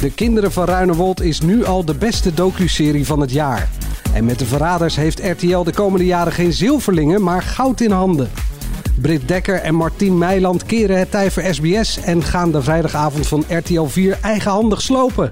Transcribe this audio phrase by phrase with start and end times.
[0.00, 3.68] De Kinderen van Ruinewold is nu al de beste docuserie van het jaar.
[4.14, 8.30] En met de Verraders heeft RTL de komende jaren geen zilverlingen, maar goud in handen.
[9.00, 13.44] Britt Dekker en Martien Meiland keren het tij voor SBS en gaan de vrijdagavond van
[13.48, 15.30] RTL 4 eigenhandig slopen.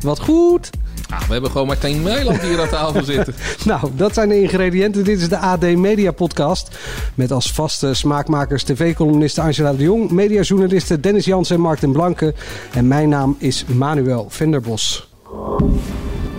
[0.00, 0.70] Wat goed!
[1.08, 3.34] Ah, we hebben gewoon Martijn Meiland hier aan tafel zitten.
[3.64, 5.04] Nou, dat zijn de ingrediënten.
[5.04, 6.68] Dit is de AD Media Podcast.
[7.14, 12.34] Met als vaste smaakmakers tv-columniste Angela de Jong, mediajournalisten Dennis Jansen en Martin Blanke.
[12.72, 15.08] En mijn naam is Manuel Venderbos.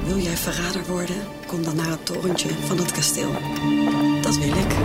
[0.06, 1.16] Wil jij verrader worden?
[1.48, 3.30] Kom dan naar het torentje van het kasteel.
[4.22, 4.76] Dat wil ik.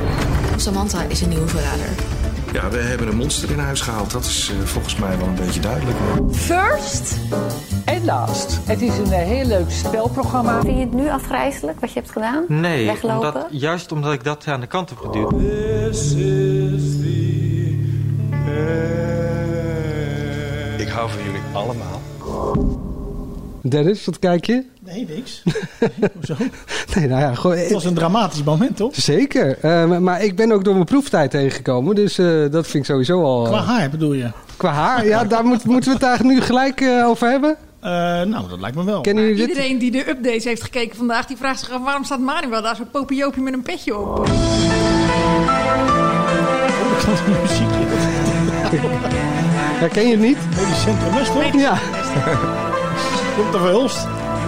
[0.56, 2.21] Samantha is een nieuwe verrader.
[2.52, 4.10] Ja, we hebben een monster in huis gehaald.
[4.10, 5.96] Dat is eh, volgens mij wel een beetje duidelijk.
[6.32, 7.16] First?
[7.84, 8.60] En last.
[8.64, 10.60] Het is een eh, heel leuk spelprogramma.
[10.60, 12.44] Vind je het nu afgrijzelijk wat je hebt gedaan?
[12.48, 13.34] Nee, Weglopen?
[13.34, 15.32] omdat, juist omdat ik dat aan de kant heb geduwd.
[20.80, 22.01] Ik hou van jullie allemaal.
[23.62, 24.64] Dennis, wat kijk je?
[24.80, 25.42] Nee, niks.
[26.16, 26.34] Hoezo?
[26.94, 28.94] Nee, nou ja, gewoon, Het was een dramatisch moment, toch?
[28.94, 29.58] Zeker.
[29.60, 31.94] Eh, maar- ik ben ook door mijn proeftijd heen gekomen.
[31.94, 33.42] Dus eh, dat vind ik sowieso al...
[33.42, 34.30] Qua eh, haar bedoel je?
[34.56, 35.06] qua haar?
[35.06, 37.56] Ja, daar moet- moeten we het eigenlijk nu gelijk over hebben.
[37.80, 37.90] Eh,
[38.22, 39.00] nou, dat lijkt me wel.
[39.00, 39.48] Kennen jullie dit?
[39.48, 42.76] Iedereen die de updates heeft gekeken vandaag, die vraagt zich af waarom staat Manuel daar
[42.76, 44.18] zo popiopie met een petje op.
[44.18, 44.26] Oh,
[46.98, 47.84] ik had een muziekje.
[49.82, 50.36] Herken je het niet?
[50.56, 51.60] Medisch Centrum West, toch?
[51.60, 51.78] Ja,
[53.36, 54.06] Komt er verhulst.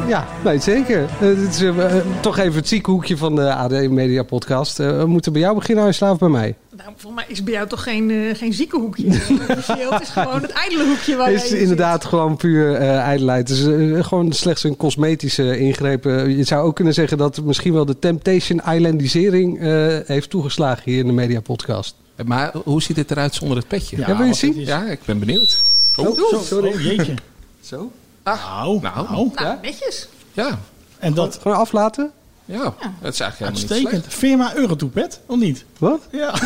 [0.08, 1.02] ja nee, zeker.
[1.02, 4.80] Eh, dit is eh, eh, toch even het ziekenhoekje van de AD Media Podcast.
[4.80, 6.54] Eh, we moeten bij jou beginnen, Angela, of bij mij?
[6.76, 9.06] Nou, volgens mij is bij jou toch geen, eh, geen ziekenhoekje.
[9.48, 12.74] Officieel, het is gewoon het ijdele hoekje waar Het jij is in inderdaad gewoon puur
[12.74, 13.48] eh ijdelheid.
[13.48, 16.04] Het is eh, gewoon slechts een cosmetische ingreep.
[16.04, 20.98] Je zou ook kunnen zeggen dat misschien wel de Temptation Islandisering eh, heeft toegeslagen hier
[20.98, 21.94] in de Media Podcast.
[22.26, 23.96] Maar hoe ziet het eruit zonder het petje?
[23.96, 24.54] Ja, wil je zien?
[24.60, 25.62] Ja, ik ben benieuwd.
[25.96, 26.68] Oh, Zo, sorry.
[26.72, 27.14] Oh, jeetje.
[27.60, 27.90] Zo?
[28.24, 28.80] Nou, Nou.
[29.10, 29.28] nou.
[29.28, 29.38] zit.
[29.40, 30.08] Nou, netjes.
[30.32, 30.58] ja.
[30.98, 32.10] En dat Gewoon aflaten?
[32.44, 34.02] Ja, het is eigenlijk helemaal niet uitstekend.
[34.02, 34.14] slecht.
[34.18, 35.64] Firma Eurotoepet, of niet?
[35.78, 36.00] Wat?
[36.10, 36.34] Ja.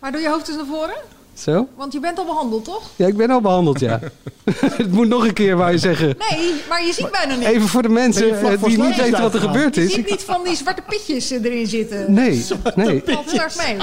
[0.00, 0.94] Maar doe je hoofd eens naar voren?
[1.34, 1.68] Zo?
[1.76, 2.82] Want je bent al behandeld, toch?
[2.96, 4.00] Ja, ik ben al behandeld, ja.
[4.76, 6.16] het moet nog een keer, wou je zeggen.
[6.30, 7.48] Nee, maar je ziet bijna niet.
[7.48, 9.92] Even voor de mensen je voor die niet weten wat er gebeurd Je is.
[9.92, 12.12] ziet niet van die zwarte pitjes erin zitten.
[12.12, 12.44] Nee,
[12.74, 13.02] nee.
[13.04, 13.76] Dat valt heel erg mee.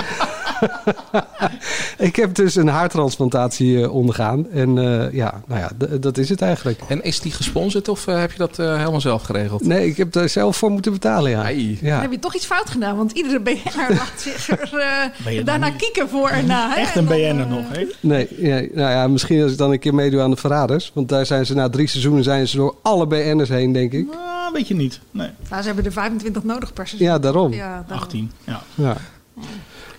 [2.07, 4.51] Ik heb dus een haartransplantatie eh, ondergaan.
[4.51, 6.79] En eh, ja, nou ja, dat is het eigenlijk.
[6.87, 9.63] En is die gesponsord of eh, heb je dat helemaal zelf geregeld?
[9.63, 11.43] Nee, ik heb er zelf voor moeten betalen, ja.
[11.43, 12.01] Dan ja.
[12.01, 16.09] heb je toch iets fout gedaan, want iedere BN'er laat zich er je daarna kieken
[16.09, 16.69] voor en na.
[16.69, 16.75] hè?
[16.75, 17.87] Echt En een BN'er nog, hè?
[17.99, 20.91] Nee, nee, nou ja, misschien als ik dan een keer meedoe aan de Verraders.
[20.93, 24.07] Want daar zijn ze na drie seizoenen zijn ze door alle BN'ers heen, denk ik.
[24.07, 24.99] Nou, weet je niet.
[25.11, 27.07] Nee, Nou, ze hebben er 25 nodig per seizoen.
[27.09, 27.53] Ja, daarom.
[27.53, 28.03] Ja, daarom.
[28.05, 28.31] 18.
[28.43, 28.61] Ja.
[28.75, 28.97] Ja.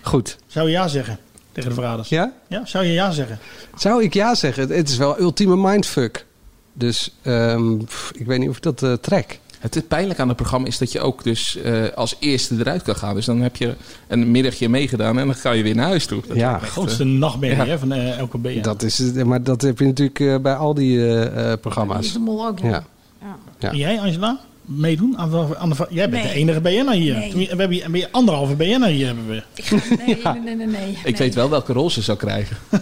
[0.01, 0.37] Goed.
[0.47, 1.17] Zou je ja zeggen
[1.51, 2.09] tegen de verraders?
[2.09, 2.33] Ja?
[2.47, 3.39] Ja, zou je ja zeggen?
[3.75, 4.71] Zou ik ja zeggen?
[4.71, 6.25] Het is wel ultieme mindfuck.
[6.73, 9.39] Dus ehm, pff, ik weet niet of ik dat eh, trek.
[9.71, 12.95] Het pijnlijk aan het programma is dat je ook dus eh, als eerste eruit kan
[12.95, 13.15] gaan.
[13.15, 13.73] Dus dan heb je
[14.07, 16.21] een middagje meegedaan en dan ga je weer naar huis toe.
[16.27, 17.77] Dat Ja, echt, Grootste eh, nachtmerrie Ja.
[17.77, 18.61] van eh, elke BN.
[18.61, 21.59] Dat is het, maar dat heb je natuurlijk bij al die eh, eh, Die is
[21.61, 22.13] programma's.
[22.13, 22.59] de mol ook.
[22.59, 22.67] Ja.
[22.69, 22.83] Ja.
[23.21, 23.35] Ja.
[23.59, 23.69] Ja.
[23.69, 24.39] En jij, Angela?
[24.65, 25.17] Meedoen?
[25.17, 26.33] Aan de, aan de, jij bent Nee.
[26.33, 27.13] de enige BN'er hier.
[27.15, 27.33] Nee.
[27.33, 29.43] We hebben hier, ben je anderhalve BN'er hier hebben we.
[30.05, 30.97] Nee, nee, nee, nee.
[31.03, 32.57] Ik weet wel welke rol ze zou krijgen.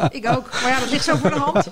[0.10, 0.48] Ik ook.
[0.62, 1.68] Maar ja, dat ligt zo voor de hand.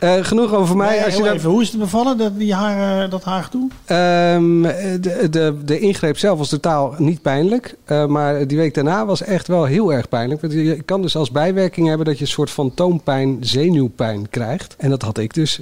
[0.00, 1.04] Eh, genoeg over mij.
[1.04, 3.68] Als je even, hoe is het bevallen, dat, die haar, eh, dat haargedoe?
[3.84, 4.62] Ehm,
[5.00, 7.74] de, de, de ingreep zelf was totaal niet pijnlijk.
[7.84, 10.40] Eh, maar die week daarna was echt wel heel erg pijnlijk.
[10.40, 14.74] Want je kan dus als bijwerking hebben dat je een soort fantoompijn, zenuwpijn krijgt.
[14.78, 15.60] En dat had ik dus.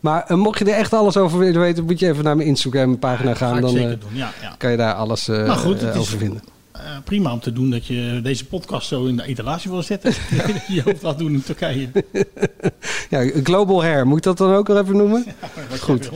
[0.00, 2.98] Maar mocht je er echt alles over willen weten, moet je even naar mijn Instagram
[2.98, 3.60] pagina Ga gaan.
[3.60, 4.30] Dan zeker eh, doen, ja.
[4.42, 4.54] ja.
[4.58, 6.42] kan je daar alles eh, Maar goed, het eh, is- over vinden.
[6.84, 10.12] Eh, prima om te doen dat je deze podcast zo in de etalage wil zetten.
[10.68, 11.90] je hoofd laat doen in Turkije.
[13.10, 15.24] Ja, global hair, moet ik dat dan ook nog even noemen?
[15.80, 16.10] Goed.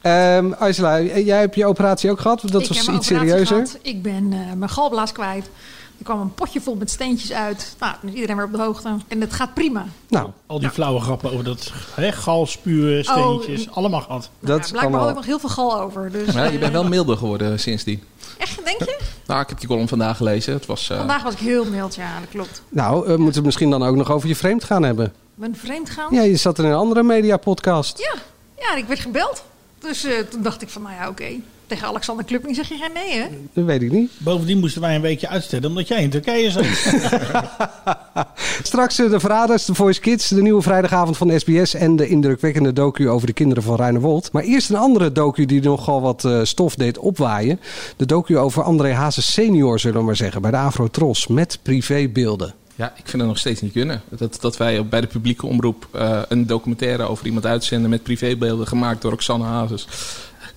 [0.00, 2.40] Ehm Angela, jij hebt je operatie ook gehad.
[2.40, 3.46] Dat ik was iets serieuzer.
[3.46, 3.78] gehad.
[3.82, 5.50] Ik ben eh, mijn galblaas kwijt.
[5.98, 7.76] Er kwam een potje vol met steentjes uit.
[7.78, 8.96] Nou, iedereen weer op de hoogte.
[9.08, 9.86] En het gaat prima.
[10.08, 14.30] Nou, Al die flauwe grappen over dat hè, gal, spuwen, steentjes, allemaal gehad.
[14.40, 15.14] dat Ja, is blijkbaar had ik allemaal...
[15.14, 16.12] nog heel veel gal over.
[16.12, 18.02] Dus, Maar je bent eh, wel milder geworden sindsdien.
[18.40, 18.98] Echt, denk je?
[19.26, 20.52] Nou, ik heb die column vandaag gelezen.
[20.52, 20.90] Het was...
[20.90, 22.62] eh, Vandaag was ik heel mild, ja, dat klopt.
[22.68, 25.12] Nou, eh, moeten we misschien dan ook nog over je vreemd gaan hebben.
[25.34, 26.14] ben vreemd gaan.
[26.14, 27.98] Ja, je zat in een andere mediapodcast.
[27.98, 28.14] Ja,
[28.58, 29.42] ja, ik werd gebeld.
[29.78, 31.10] Dus uh, toen dacht ik van, nou ja, oké.
[31.10, 31.42] Okay.
[31.70, 33.26] Tegen Alexander Klupping zeg je geen nee, hè?
[33.52, 34.10] Dat weet ik niet.
[34.18, 36.64] Bovendien moesten wij een weekje uitstellen, omdat jij in Turkije zat.
[38.62, 41.74] Straks de Verraders, de Voice Kids, de nieuwe vrijdagavond van SBS...
[41.74, 44.32] en de indrukwekkende docu over de kinderen van Ruinewold.
[44.32, 47.60] Maar eerst een andere docu die nogal wat uh, stof deed opwaaien.
[47.96, 51.26] De docu over André Hazes senior, zullen we maar zeggen, bij de Afro-Tros.
[51.26, 52.54] Met privébeelden.
[52.74, 54.02] Ja, ik vind het nog steeds niet kunnen.
[54.08, 58.66] Dat, dat wij bij de publieke omroep uh, een documentaire over iemand uitzenden met privébeelden
[58.66, 59.86] gemaakt door Roxanne Hazes.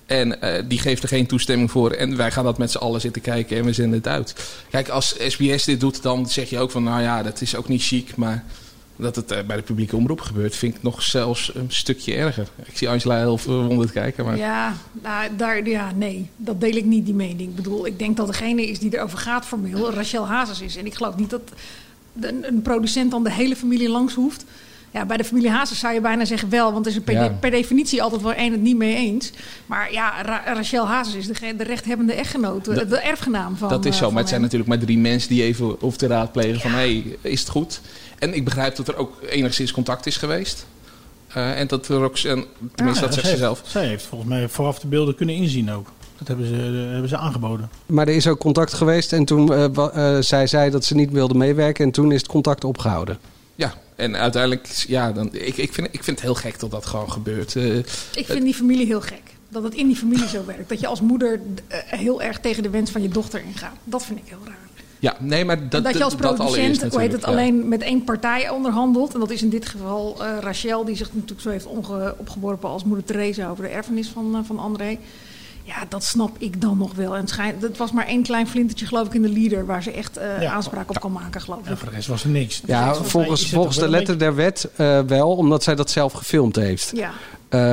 [0.06, 1.90] En uh, die geeft er geen toestemming voor.
[1.90, 4.34] En wij gaan dat met z'n allen zitten kijken en we zenden het uit.
[4.70, 6.82] Kijk, als SBS dit doet, dan zeg je ook van...
[6.82, 8.44] nou ja, dat is ook niet chic, maar...
[8.96, 12.48] Dat het uh, bij de publieke omroep gebeurt, vind ik nog zelfs een stukje erger.
[12.64, 14.24] Ik zie Angela heel verwonderd kijken.
[14.24, 14.36] Maar...
[14.36, 17.48] Ja, nou, daar, ja, nee, dat deel ik niet, die mening.
[17.48, 20.76] Ik bedoel, ik denk dat degene is die erover gaat formeel Rachel Hazes is.
[20.76, 21.52] En ik geloof niet dat
[22.20, 24.44] een producent dan de hele familie langs hoeft.
[24.94, 27.28] Ja, bij de familie Hazes zou je bijna zeggen wel, want er is per, ja.
[27.28, 29.32] de, per definitie altijd wel één het niet mee eens.
[29.66, 33.84] Maar ja, Ra Rachel Hazes is de, de rechthebbende echtgenoot, de, de erfgenaam van Dat
[33.84, 36.54] is zo, uh, maar het zijn natuurlijk maar drie mensen die even hoeven te raadplegen
[36.54, 36.60] ja.
[36.60, 36.70] van...
[36.70, 37.80] hé, hey, is het goed?
[38.18, 40.66] En ik begrijp dat er ook enigszins contact is geweest.
[41.36, 42.44] Uh, en dat er ook, en,
[42.74, 43.62] tenminste ja, dat zegt ze zelf.
[43.66, 45.86] Zij heeft volgens mij vooraf de beelden kunnen inzien ook.
[46.18, 47.70] Dat hebben ze, uh, hebben ze aangeboden.
[47.86, 51.10] Maar er is ook contact geweest en toen uh, uh, zei zij dat ze niet
[51.10, 53.18] wilde meewerken en toen is het contact opgehouden.
[53.96, 57.12] En uiteindelijk, ja, dan, ik, ik, vind, ik vind het heel gek dat dat gewoon
[57.12, 57.54] gebeurt.
[57.54, 57.76] Uh,
[58.14, 59.22] ik vind die familie heel gek.
[59.48, 60.68] Dat het in die familie zo werkt.
[60.68, 61.40] Dat je als moeder
[61.86, 63.76] heel erg tegen de wens van je dochter ingaat.
[63.84, 64.64] Dat vind ik heel raar.
[65.04, 67.26] Ja, nee, maar dat, dat je als producent, hoe heet het, ja.
[67.26, 69.14] alleen met één partij onderhandelt.
[69.14, 71.66] En dat is in dit geval uh, Rachel, die zich natuurlijk zo heeft
[72.18, 74.98] opgeworpen als moeder Theresa over de erfenis van, uh, van André.
[75.66, 77.16] Ja, dat snap ik dan nog wel.
[77.16, 79.66] En schijn, dat was maar één klein flintertje, geloof ik, in de leader...
[79.66, 81.68] waar ze echt uh, ja, aanspraak op kan maken, geloof ik.
[81.68, 82.62] Ja, voor de rest was er niks.
[82.66, 86.56] Ja, dus volgens, volgens de letter der wet uh, wel, omdat zij dat zelf gefilmd
[86.56, 86.92] heeft.
[86.94, 87.10] Ja.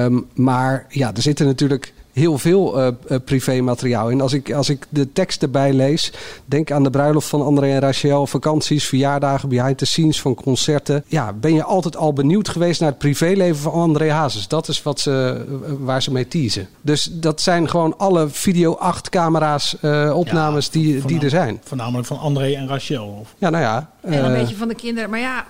[0.04, 4.22] Um, maar ja, er zitten natuurlijk heel veel uh, uh, privémateriaal in.
[4.22, 6.12] Als ik, als ik de tekst erbij lees,
[6.46, 11.04] denk aan de bruiloft van André en Rachel, vakanties, verjaardagen, behind the scenes van concerten.
[11.08, 14.48] Ja, ben je altijd al benieuwd geweest naar het privéleven van André Hazes?
[14.48, 16.68] Dat is wat ze, uh, waar ze mee teasen.
[16.82, 21.62] Dus dat zijn gewoon alle video 8 camera's uh, opnames ja, die, die er zijn.
[21.64, 23.18] Voornamelijk van André en Rachel.
[23.22, 23.34] Of?
[23.38, 23.90] Ja, nou ja.
[24.02, 25.10] En een beetje van de kinderen.
[25.10, 25.46] Maar ja,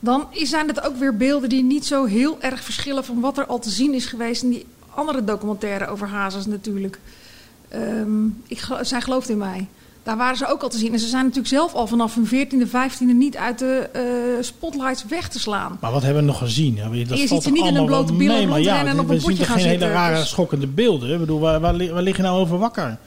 [0.00, 3.46] dan zijn het ook weer beelden die niet zo heel erg verschillen van wat er
[3.46, 6.98] al te zien is geweest in die andere documentaire over Hazes natuurlijk.
[7.74, 9.66] Um, ik, zij gelooft in mij.
[10.02, 10.92] Daar waren ze ook al te zien.
[10.92, 14.02] En ze zijn natuurlijk zelf al vanaf hun 14e, 15e niet uit de uh,
[14.42, 15.76] spotlights weg te slaan.
[15.80, 16.74] Maar wat hebben we nog gezien?
[16.74, 19.08] Ja, dat je ziet ze niet in een blote billen nee, rondrennen ja, en op
[19.08, 19.88] een potje zien gaan geen zitten.
[19.88, 21.12] hele rare, Dus- schokkende beelden.
[21.12, 22.98] Ik bedoel, waar, waar, waar lig je nou over wakker?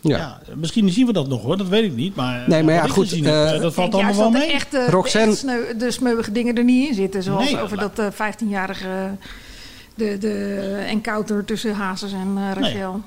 [0.00, 0.16] Ja.
[0.16, 2.14] Ja, misschien zien we dat nog hoor, dat weet ik niet.
[2.14, 4.40] Maar, Nee, maar ja, ik goed, gezien eh, eh, dat valt Ik denk allemaal wel
[4.40, 4.60] juist mee.
[4.70, 7.22] dat de echte, Roxanne- de, echt sneu, de smeuïge dingen er niet in zitten.
[7.22, 8.88] Zoals Nee, over dat dat uh, 15-jarige...
[9.98, 13.00] De, de encounter tussen Hazes en uh, Rachel.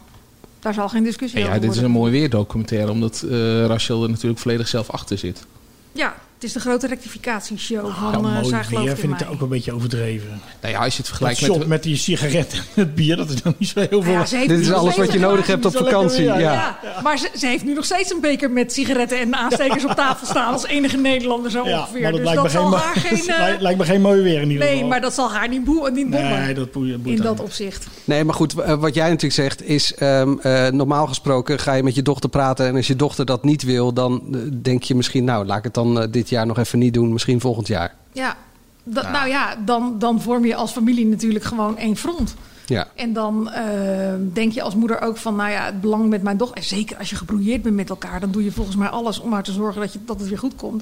[0.59, 4.09] Daar zal geen discussie Ja, over dit is een mooi weerdocumentaire, omdat uh, Rachel er
[4.09, 5.45] natuurlijk volledig zelf achter zit.
[5.91, 9.21] Ja, het is de grote rectificatieshow van Ja, uh, mooi Zij weer gelooft in vind
[9.21, 10.41] ik ook een beetje overdreven.
[10.61, 11.67] Nou ja, als je het vergelijkt shot met...
[11.67, 14.11] met die sigaret en het bier, dat is dan niet zo heel veel.
[14.11, 16.23] Ja, Dit is alles wat je nodig hebt op lekker vakantie.
[16.23, 16.39] Ja.
[16.39, 19.91] Ja, maar ze, ze heeft nu nog steeds een beker met sigaretten en aanstekers op
[19.91, 22.01] tafel staan als enige Nederlander zo Ja, ongeveer.
[22.01, 23.29] maar dat dus lijkt, dat me zal geen, haar geen...
[23.35, 24.79] eh, lijkt- lijkt me geen mooi weer in ieder geval.
[24.79, 27.41] nee, maar dat zal haar niet, boe, niet bommen Nee, dat boeit, in dat niet.
[27.41, 27.87] opzicht.
[28.03, 29.93] Nee, maar goed, uh, wat jij natuurlijk zegt is...
[29.99, 32.67] Um, uh, normaal gesproken ga je met je dochter praten...
[32.67, 35.23] en als je dochter dat niet wil, dan uh, denk je misschien...
[35.23, 37.95] nou, laat ik het dan dit jaar nog even niet doen, misschien volgend jaar.
[38.11, 38.37] Ja,
[38.83, 42.35] da, nou ja, dan, dan vorm je als familie natuurlijk gewoon één front.
[42.65, 42.87] Ja.
[42.95, 46.37] En dan uh, denk je als moeder ook van, nou ja, het belang met mijn
[46.37, 46.57] dochter...
[46.57, 48.19] en zeker als je gebrouilleerd bent met elkaar...
[48.19, 50.37] dan doe je volgens mij alles om maar te zorgen dat, je, dat het weer
[50.37, 50.81] goed komt.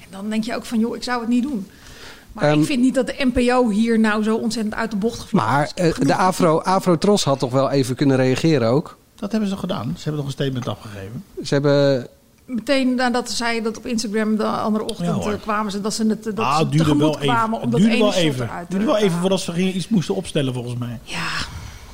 [0.00, 1.66] En dan denk je ook van, joh, ik zou het niet doen.
[2.32, 5.20] Maar um, ik vind niet dat de NPO hier nou zo ontzettend uit de bocht
[5.20, 8.98] gevlogen Maar uh, de Afro, Afro Tros had toch wel even kunnen reageren ook?
[9.14, 9.94] Dat hebben ze gedaan.
[9.96, 11.24] Ze hebben nog een statement afgegeven.
[11.42, 12.06] Ze hebben...
[12.54, 16.06] Meteen nadat zij dat op Instagram de andere ochtend Ja, uh, kwamen ze dat ze
[16.06, 17.20] het dat Ah, ze duurde wel even.
[17.20, 18.48] kwamen Het om dat duurde ene wel even.
[18.50, 20.98] Het te duurde wel even voordat ze gingen- iets moesten opstellen volgens mij.
[21.02, 21.28] Ja,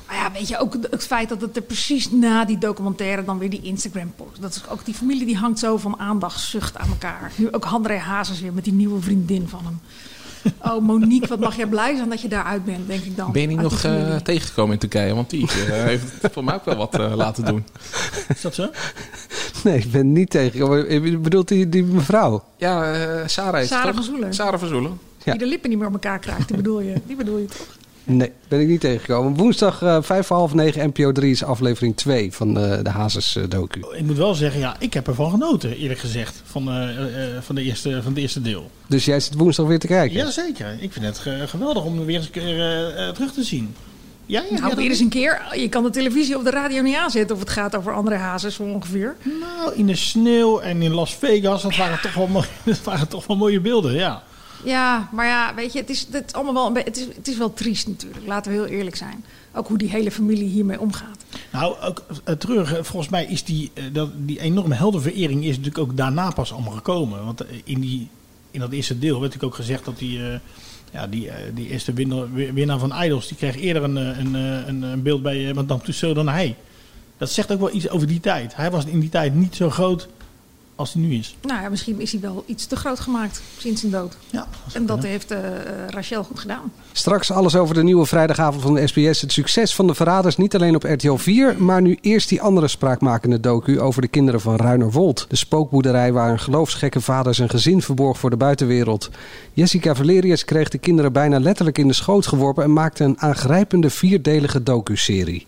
[0.07, 3.37] maar ja, weet je, ook het feit dat het er precies na die documentaire dan
[3.37, 4.41] weer die Instagram post.
[4.41, 7.31] Dat is ook die familie die hangt zo van aandachtszucht aan elkaar.
[7.35, 9.79] Nu ook André Hazes weer met die nieuwe vriendin van hem.
[10.63, 13.31] Oh, Monique, wat mag jij blij zijn dat je daaruit bent, denk ik dan.
[13.31, 15.15] Ben je niet nog uh, tegengekomen in Turkije?
[15.15, 17.65] Want die uh, heeft voor mij ook wel wat uh, laten doen.
[18.27, 18.69] Is dat zo?
[19.63, 20.89] Nee, ik ben niet tegengekomen.
[20.89, 22.43] Ik bedoel die, die mevrouw?
[22.57, 22.93] Ja,
[23.27, 24.03] Sarah Sarah van?
[24.03, 24.33] Zoelen.
[24.33, 24.99] Sarah van Zoelen.
[25.23, 25.31] Ja.
[25.31, 27.77] Die de lippen niet meer op elkaar krijgt, die bedoel je, die bedoel je toch?
[28.09, 29.35] Nee, ben ik niet tegengekomen.
[29.35, 33.35] Woensdag uh, vijf voor half negen, NPO 3 is aflevering 2 van uh, de Hazes
[33.35, 33.79] uh, docu.
[33.91, 36.69] Ik moet wel zeggen, ja, ik heb ervan genoten, eerlijk gezegd, van,
[37.41, 38.71] van, de eerste, van het eerste deel.
[38.87, 40.17] Dus jij zit woensdag weer te kijken?
[40.17, 43.75] Jazeker, ik vind het geweldig om weer eens een keer terug te zien.
[44.25, 45.41] Ja, ja, nou, weer eens een keer.
[45.55, 48.55] Je kan de televisie of de radio niet aanzetten of het gaat over andere hazes
[48.55, 49.15] zo ongeveer.
[49.39, 53.07] Nou, in de sneeuw en in Las Vegas, dat waren, toch, wel mooie, dat waren
[53.07, 54.23] toch wel mooie beelden, ja.
[54.63, 57.53] Ja, maar ja, weet je, het is, het allemaal wel, het is, het is wel
[57.53, 58.25] triest natuurlijk.
[58.25, 59.25] Laten we heel eerlijk zijn.
[59.53, 61.23] Ook hoe die hele familie hiermee omgaat.
[61.51, 65.77] Nou, ook uh, terug, volgens mij is die, uh, dat, die enorme heldenverering is natuurlijk
[65.77, 67.25] ook daarna pas allemaal gekomen.
[67.25, 68.07] Want in, die,
[68.51, 70.19] in dat eerste deel werd natuurlijk ook gezegd dat die,
[70.91, 75.01] ja, die, die eerste winnaar, winnaar van Idols, die kreeg eerder een, een, een, een
[75.01, 76.55] beeld bij Madame Tussauds dan hij.
[77.17, 78.55] Dat zegt ook wel iets over die tijd.
[78.55, 80.07] Hij was in die tijd niet zo groot
[80.79, 81.35] als hij nu is.
[81.41, 84.17] Nou ja, misschien is hij wel iets te groot gemaakt sinds zijn dood.
[84.29, 85.37] Ja, dat en dat heeft uh,
[85.87, 86.71] Rachel goed gedaan.
[86.91, 89.21] Straks alles over de nieuwe vrijdagavond van de SBS.
[89.21, 91.55] Het succes van de verraders, niet alleen op RTL 4...
[91.57, 95.25] maar nu eerst die andere spraakmakende docu over de kinderen van Ruinerwold.
[95.29, 99.09] De spookboerderij waar een geloofsgekke vader zijn gezin verborg voor de buitenwereld.
[99.53, 102.63] Jessica Valerius kreeg de kinderen bijna letterlijk in de schoot geworpen...
[102.63, 105.47] en maakte een aangrijpende vierdelige docu-serie.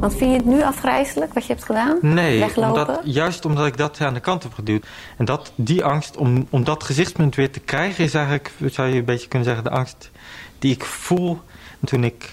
[0.00, 1.98] Want vind je het nu afgrijzelijk wat je hebt gedaan?
[2.00, 4.86] Nee, omdat, juist omdat ik dat aan de kant geduwd.
[5.16, 8.04] En dat, die angst om, om dat gezichtspunt weer te krijgen...
[8.04, 10.10] is eigenlijk, zou je een beetje kunnen zeggen, de angst
[10.58, 11.40] die ik voel
[11.84, 12.32] toen ik...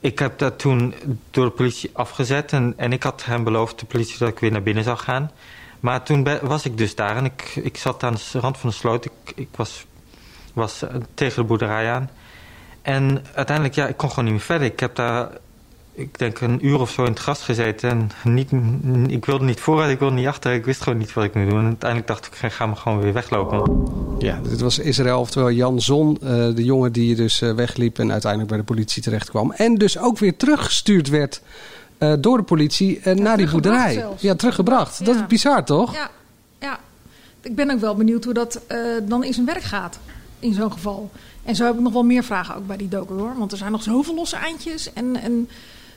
[0.00, 0.94] Ik heb dat toen
[1.30, 4.52] door de politie afgezet en, en ik had hem beloofd, de politie, dat ik weer
[4.52, 5.30] naar binnen zou gaan.
[5.80, 8.74] Maar toen was ik dus daar en ik, ik zat aan de rand van de
[8.74, 9.04] sloot.
[9.04, 9.86] Ik, ik was,
[10.52, 10.84] was
[11.14, 12.10] tegen de boerderij aan.
[12.82, 14.66] En uiteindelijk, ja, ik kon gewoon niet meer verder.
[14.66, 15.28] Ik heb daar
[15.94, 17.90] ik denk een uur of zo in het gras gezeten.
[17.90, 18.50] En niet,
[19.10, 20.52] ik wilde niet vooruit, ik wilde niet achter.
[20.52, 21.58] Ik wist gewoon niet wat ik moest doen.
[21.58, 23.86] En uiteindelijk dacht ik, ik ga me gewoon weer weglopen.
[24.18, 26.18] Ja, dit was Israël, oftewel Jan Zon.
[26.22, 29.52] Uh, de jongen die dus uh, wegliep en uiteindelijk bij de politie terecht kwam.
[29.52, 31.42] En dus ook weer teruggestuurd werd
[31.98, 33.92] uh, door de politie naar die boerderij.
[33.92, 34.22] Zelfs.
[34.22, 34.98] Ja, teruggebracht.
[34.98, 35.04] Ja.
[35.04, 35.94] Dat is bizar, toch?
[35.94, 36.10] Ja,
[36.60, 36.78] ja.
[37.40, 38.60] Ik ben ook wel benieuwd hoe dat
[39.02, 39.98] dan in zijn werk gaat.
[40.38, 41.10] In zo'n geval.
[41.42, 43.34] En zo heb ik nog wel meer vragen ook bij die docu hoor.
[43.38, 44.92] Want er zijn nog zoveel losse eindjes.
[44.92, 45.16] En...
[45.16, 45.48] en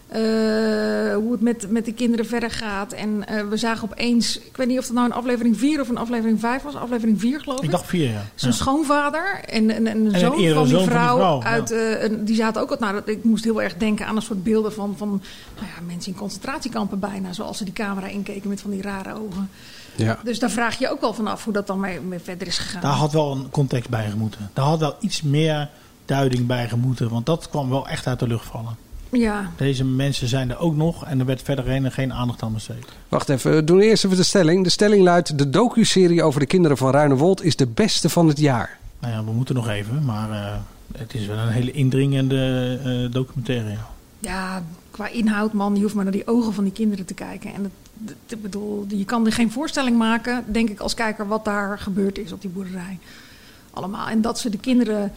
[0.10, 2.94] uh, hoe het met, met de kinderen verder gaat.
[2.94, 5.90] En uh, we zagen opeens, ik weet niet of het nou een aflevering 4 of
[5.90, 6.76] een aflevering 5 was.
[6.76, 7.64] Aflevering 4 geloof ik.
[7.64, 8.22] Ik dacht 4, ja.
[8.36, 8.58] Zijn ja.
[8.58, 12.10] schoonvader en, en, en, en zoon, van die, vrouw, van die vrouw uit, ja.
[12.10, 12.80] uh, die zaten ook...
[12.80, 15.10] Nou, dat, ik moest heel erg denken aan een soort beelden van, van
[15.56, 17.34] nou ja, mensen in concentratiekampen bijna.
[17.34, 19.50] Zoals ze die camera inkeken met van die rare ogen.
[19.96, 20.20] Ja.
[20.24, 22.82] Dus daar vraag je ook wel vanaf hoe dat dan mee, mee verder is gegaan.
[22.82, 24.50] Daar had wel een context bij gemoeten.
[24.54, 25.70] Daar had wel iets meer
[26.06, 27.10] duiding bij gemoeten.
[27.10, 28.76] Want dat kwam wel echt uit de lucht vallen.
[29.10, 29.52] Ja.
[29.58, 32.86] Deze mensen zijn er ook nog en er werd verder geen aandacht aan besteed.
[33.10, 34.64] Wacht even, we doen eerst even de stelling.
[34.64, 38.40] De stelling luidt: de docu-serie over de kinderen van Ruinewold is de beste van het
[38.40, 38.78] jaar.
[39.00, 40.56] Nou ja, we moeten nog even, maar uh,
[40.98, 43.70] het is wel een hele indringende uh, documentaire.
[43.70, 43.86] Ja.
[44.20, 47.54] ja, qua inhoud, man, je hoeft maar naar die ogen van die kinderen te kijken.
[47.54, 51.46] En het, ik bedoel, je kan er geen voorstelling maken, denk ik, als kijker, wat
[51.46, 53.00] daar gebeurd is op die boerderij.
[53.72, 54.08] Allemaal.
[54.08, 55.12] En dat ze de kinderen.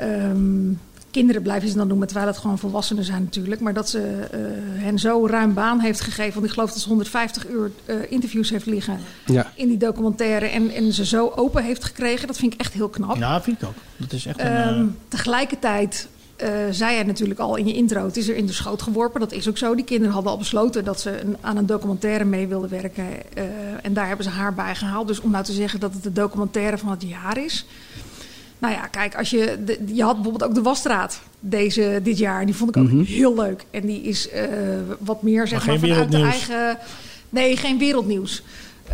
[0.00, 0.80] Um,
[1.12, 3.60] kinderen blijven ze dan noemen, terwijl het gewoon volwassenen zijn natuurlijk.
[3.60, 6.34] Maar dat ze uh, hen zo ruim baan heeft gegeven.
[6.34, 9.52] Want ik geloof dat ze 150 uur uh, interviews heeft liggen ja.
[9.54, 10.46] in die documentaire.
[10.46, 12.26] En, en ze zo open heeft gekregen.
[12.26, 13.16] Dat vind ik echt heel knap.
[13.16, 13.74] Ja, vind ik ook.
[13.96, 14.90] Dat is echt een, um, uh...
[15.08, 16.08] Tegelijkertijd
[16.70, 19.20] zei jij natuurlijk al in je intro, het is er in de schoot geworpen.
[19.20, 19.74] Dat is ook zo.
[19.74, 23.06] Die kinderen hadden al besloten dat ze een, aan een documentaire mee wilden werken.
[23.82, 25.06] en daar hebben ze haar bij gehaald.
[25.06, 27.66] Dus om nou te zeggen dat het de documentaire van het jaar is...
[28.62, 32.46] Nou ja, kijk, als je, de, je had bijvoorbeeld ook de wasstraat deze, dit jaar.
[32.46, 33.04] Die vond ik ook mm -hmm.
[33.04, 33.64] heel leuk.
[33.70, 34.42] En die is uh,
[34.98, 36.78] wat meer zeg maar, maar vanuit de eigen...
[37.28, 38.42] Nee, geen wereldnieuws.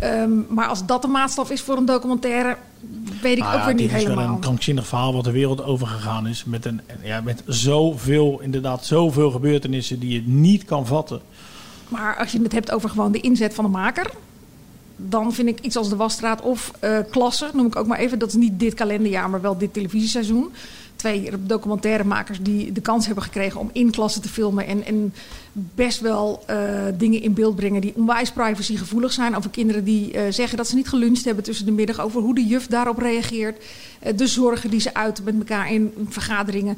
[0.03, 2.57] Um, maar als dat de maatstaf is voor een documentaire,
[3.21, 4.09] weet ik nou ook ja, weer niet helemaal.
[4.09, 6.43] Het is wel een krankzinnig verhaal wat de wereld overgegaan is.
[6.43, 11.21] Met, een, ja, met zoveel, inderdaad, zoveel gebeurtenissen die je niet kan vatten.
[11.87, 14.11] Maar als je het hebt over gewoon de inzet van de maker
[15.07, 18.19] dan vind ik iets als de Wasstraat of uh, Klasse, noem ik ook maar even.
[18.19, 20.51] Dat is niet dit kalenderjaar, maar wel dit televisieseizoen.
[20.95, 24.67] Twee documentairemakers die de kans hebben gekregen om in klasse te filmen.
[24.67, 25.13] En, en
[25.51, 26.57] best wel uh,
[26.97, 29.35] dingen in beeld brengen die onwijs privacygevoelig zijn.
[29.35, 31.99] Over kinderen die uh, zeggen dat ze niet geluncht hebben tussen de middag.
[31.99, 33.63] Over hoe de juf daarop reageert.
[34.15, 36.77] de zorgen die ze uiten met elkaar in vergaderingen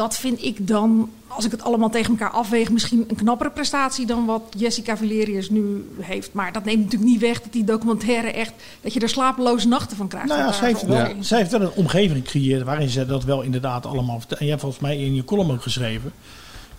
[0.00, 4.06] dat vind ik dan, als ik het allemaal tegen elkaar afweeg, misschien een knappere prestatie
[4.06, 6.32] dan wat Jessica Valerius nu heeft.
[6.32, 9.96] Maar dat neemt natuurlijk niet weg dat die documentaire echt, dat je er slapeloze nachten
[9.96, 10.28] van krijgt.
[10.28, 11.12] Nou ja, zij heeft, wel, ja.
[11.20, 14.20] zij heeft wel een omgeving gecreëerd waarin ze dat wel inderdaad allemaal.
[14.28, 16.12] En jij hebt volgens mij in je column ook geschreven.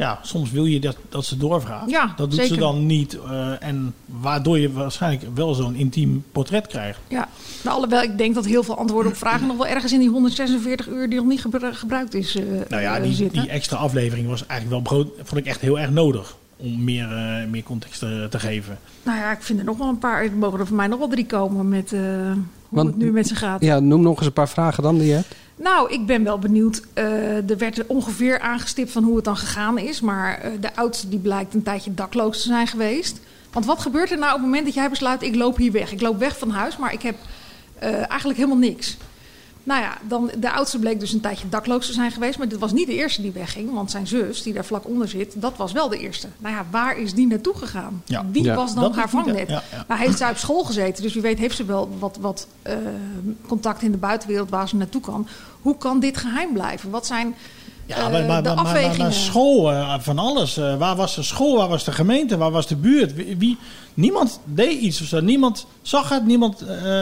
[0.01, 1.89] Ja, soms wil je dat, dat ze doorvraagt.
[1.89, 2.53] Ja, dat doet zeker.
[2.53, 3.17] ze dan niet.
[3.29, 7.00] eh, en waardoor je waarschijnlijk wel zo'n intiem portret krijgt.
[7.08, 7.27] Ja,
[7.63, 10.10] nou, alhoewel ik denk dat heel veel antwoorden op vragen nog wel ergens in die
[10.10, 13.41] 146 uur die nog niet gebru- gebruikt is eh, Nou ja, eh, die, zitten.
[13.41, 16.36] die extra aflevering was eigenlijk wel brood, vond ik echt heel erg nodig.
[16.58, 18.77] Om meer, eh, meer context te, te geven.
[19.03, 20.24] Nou ja, ik vind er nog wel een paar.
[20.24, 22.36] Er mogen er voor mij nog wel drie komen met eh, hoe
[22.70, 23.62] Want- het nu met ze gaat.
[23.62, 25.36] Ja, noem nog eens een paar vragen dan die je hebt.
[25.62, 26.82] Nou, ik ben wel benieuwd.
[26.94, 30.01] Eh, er werd ongeveer aangestipt van hoe het dan gegaan is.
[30.01, 33.20] Maar eh, de oudste die blijkt een tijdje dakloos te zijn geweest.
[33.51, 35.22] Want wat gebeurt er nou op het moment dat jij besluit...
[35.22, 35.91] ik loop hier weg.
[35.91, 37.15] Ik loop weg van huis, maar ik heb
[37.80, 38.98] eh, eigenlijk helemaal niks.
[39.63, 42.38] Nou ja, dan, de oudste bleek dus een tijdje dakloos te zijn geweest.
[42.38, 43.74] Maar dit was niet de eerste die wegging.
[43.74, 46.27] Want zijn zus, die daar vlak onder zit, dat was wel de eerste.
[46.38, 48.01] Nou ja, waar is die naartoe gegaan?
[48.06, 48.25] Ja.
[48.32, 48.56] Wie Ja.
[48.56, 49.50] was dan Dat haar vangnet?
[49.50, 49.86] ja, ja.
[49.88, 51.03] Nou heeft zij op school gezeten.
[51.03, 52.75] Dus wie weet heeft ze wel wat, wat eh,
[53.48, 55.27] contact in de buitenwereld waar ze naartoe kan.
[55.62, 56.89] Hoe kan dit geheim blijven?
[56.89, 57.36] Wat zijn
[57.86, 58.98] Ja, eh, maar, maar, de maar, maar, afwegingen?
[58.98, 60.58] maar school, eh, van alles.
[60.58, 63.13] Eh, waar was de school, waar was de gemeente, waar was de buurt?
[63.13, 63.58] Wie, wie-
[63.94, 65.20] niemand deed iets of zo.
[65.20, 66.62] Niemand zag het, niemand...
[66.62, 67.01] eh,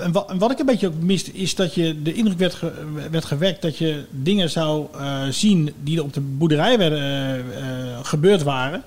[0.00, 2.54] en wa- en wat ik een beetje ook miste, is dat je de indruk werd,
[2.54, 2.72] ge-
[3.10, 7.38] werd gewekt dat je dingen zou eh, zien die er op de boerderij werden, eh,
[7.38, 8.82] eh, gebeurd waren.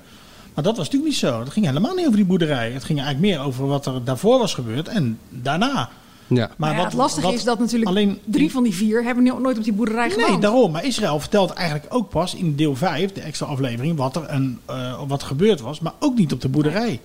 [0.54, 1.40] Maar dat was natuurlijk niet zo.
[1.40, 2.72] Het ging helemaal niet over die boerderij.
[2.72, 5.90] Het ging eigenlijk meer over wat er daarvoor was gebeurd en daarna.
[6.28, 6.50] Ja.
[6.58, 9.24] Maar ja, wat- het lastige wat is dat natuurlijk alleen drie van die vier hebben
[9.24, 10.30] no- nooit op die boerderij gewoond.
[10.32, 10.72] Nee, daarom.
[10.72, 14.60] Maar Israël vertelt eigenlijk ook pas in deel 5, de extra aflevering, wat er, een,
[14.66, 15.80] eh, wat er gebeurd was.
[15.80, 16.88] Maar ook niet op de boerderij.
[16.88, 17.00] Nee.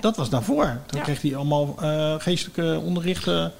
[0.00, 0.64] Dat was daarvoor.
[0.64, 1.00] Dan Ja.
[1.00, 3.52] kreeg hij allemaal eh, geestelijke onderrichten.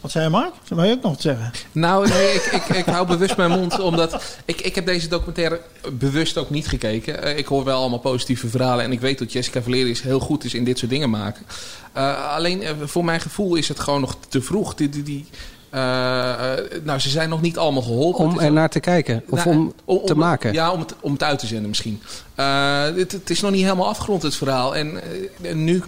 [0.00, 0.52] Wat zei je, Mark?
[0.62, 1.52] Zou jij ook nog wat zeggen?
[1.72, 5.60] Nou, nee, ik, ik, ik hou bewust mijn mond, omdat ik, ik heb deze documentaire
[5.92, 7.22] bewust ook niet gekeken.
[7.22, 10.44] Eh, ik hoor wel allemaal positieve verhalen en ik weet dat Jessica Valerius heel goed
[10.44, 11.46] is in dit soort dingen maken.
[11.92, 14.74] Eh, alleen voor mijn gevoel is het gewoon nog te vroeg.
[14.74, 15.26] Die, die, die,
[15.74, 18.24] eh, eh, nou, ze zijn nog niet allemaal geholpen.
[18.24, 19.22] Om er naar te kijken.
[19.28, 20.52] Of nou, om, te maken.
[20.52, 22.00] Ja, om het, om het uit te zenden misschien.
[22.34, 24.76] Eh, het, het is nog niet helemaal afgerond, het verhaal.
[24.76, 25.82] En, eh, en nu,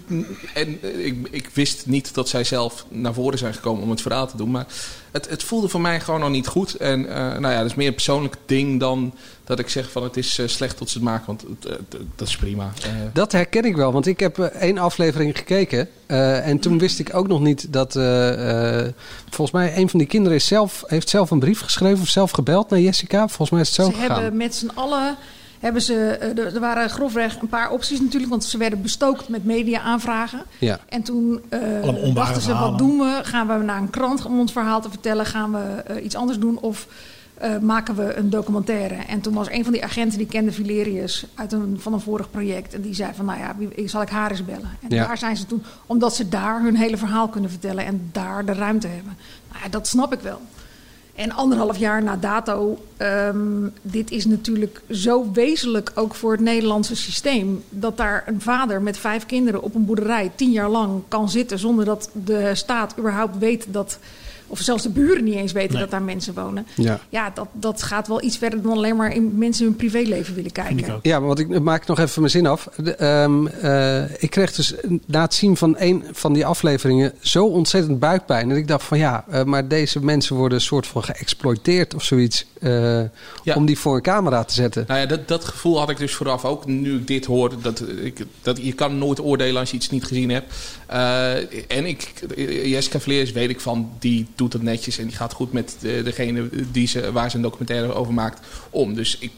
[0.54, 4.00] en, eh, ik, ik wist niet dat zij zelf naar voren zijn gekomen om het
[4.00, 4.50] verhaal te doen.
[4.50, 4.66] Maar
[5.16, 6.74] het, het voelde voor mij gewoon nog niet goed.
[6.74, 10.02] En eh, nou ja, dat is meer een persoonlijk ding dan dat ik zeg van
[10.02, 11.26] het is eh, slecht tot ze het maken.
[11.26, 11.44] Want
[12.16, 12.72] dat is prima.
[12.82, 15.88] Eh, Dat herken ik wel, want ik heb één aflevering gekeken.
[16.06, 17.96] eh, en toen wist ik ook nog niet dat.
[17.96, 18.92] eh, eh,
[19.30, 22.30] volgens mij, een van die kinderen is zelf, heeft zelf een brief geschreven of zelf
[22.30, 23.18] gebeld naar Jessica.
[23.28, 24.22] Volgens mij is het zo Ze gegaan.
[24.22, 25.16] hebben met z'n allen.
[25.60, 29.44] Hebben ze, eh, er waren grofweg een paar opties natuurlijk, want ze werden bestookt met
[29.44, 30.42] media-aanvragen.
[30.58, 30.78] Ja.
[30.88, 32.70] En toen eh, onware dachten ze, verhalen.
[32.70, 33.20] wat doen we?
[33.22, 35.26] Gaan we naar een krant om ons verhaal te vertellen?
[35.26, 36.58] Gaan we eh, iets anders doen?
[36.60, 36.86] Of
[37.34, 38.94] eh, maken we een documentaire?
[38.94, 42.30] En toen was een van die agenten, die kende Valerius uit een, van een vorig
[42.30, 42.74] project.
[42.74, 44.70] En die zei van, nou ja, wie, zal ik haar eens bellen?
[44.82, 45.06] En Ja.
[45.06, 48.52] daar zijn ze toen, omdat ze daar hun hele verhaal kunnen vertellen en daar de
[48.52, 49.16] ruimte hebben.
[49.52, 50.40] Nou ja, dat snap ik wel.
[51.16, 56.96] En anderhalf jaar na dato, ehm, dit is natuurlijk zo wezenlijk ook voor het Nederlandse
[56.96, 57.64] systeem.
[57.68, 61.58] Dat daar een vader met vijf kinderen op een boerderij tien jaar lang kan zitten
[61.58, 63.98] zonder dat de staat überhaupt weet dat.
[64.46, 65.80] Of zelfs de buren niet eens weten Nee.
[65.80, 66.66] dat daar mensen wonen.
[66.74, 67.00] Ja.
[67.08, 70.52] Ja, dat, dat gaat wel iets verder dan alleen maar in mensen hun privéleven willen
[70.52, 70.98] kijken.
[71.02, 72.68] Ja, maar wat ik maak nog even mijn zin af.
[72.76, 74.74] De, ehm, eh, ik kreeg dus
[75.06, 78.50] na het zien van een van die afleveringen zo ontzettend buikpijn.
[78.50, 82.02] En ik dacht van ja, eh, maar deze mensen worden een soort van geëxploiteerd of
[82.02, 82.46] zoiets.
[82.60, 83.00] eh,
[83.42, 83.54] Ja.
[83.54, 84.84] Om die voor een camera te zetten.
[84.88, 86.66] Nou ja, dat, dat gevoel had ik dus vooraf ook.
[86.66, 90.04] Nu ik dit hoor, dat, ik, dat, je kan nooit oordelen als je iets niet
[90.04, 90.54] gezien hebt.
[90.86, 91.34] Eh,
[91.76, 92.12] en ik,
[92.64, 94.98] Jessica Vleers weet ik van, die doet het netjes.
[94.98, 98.46] En die gaat goed met de, degene die ze, waar ze een documentaire over maakt
[98.70, 98.94] om.
[98.94, 99.30] Dus ik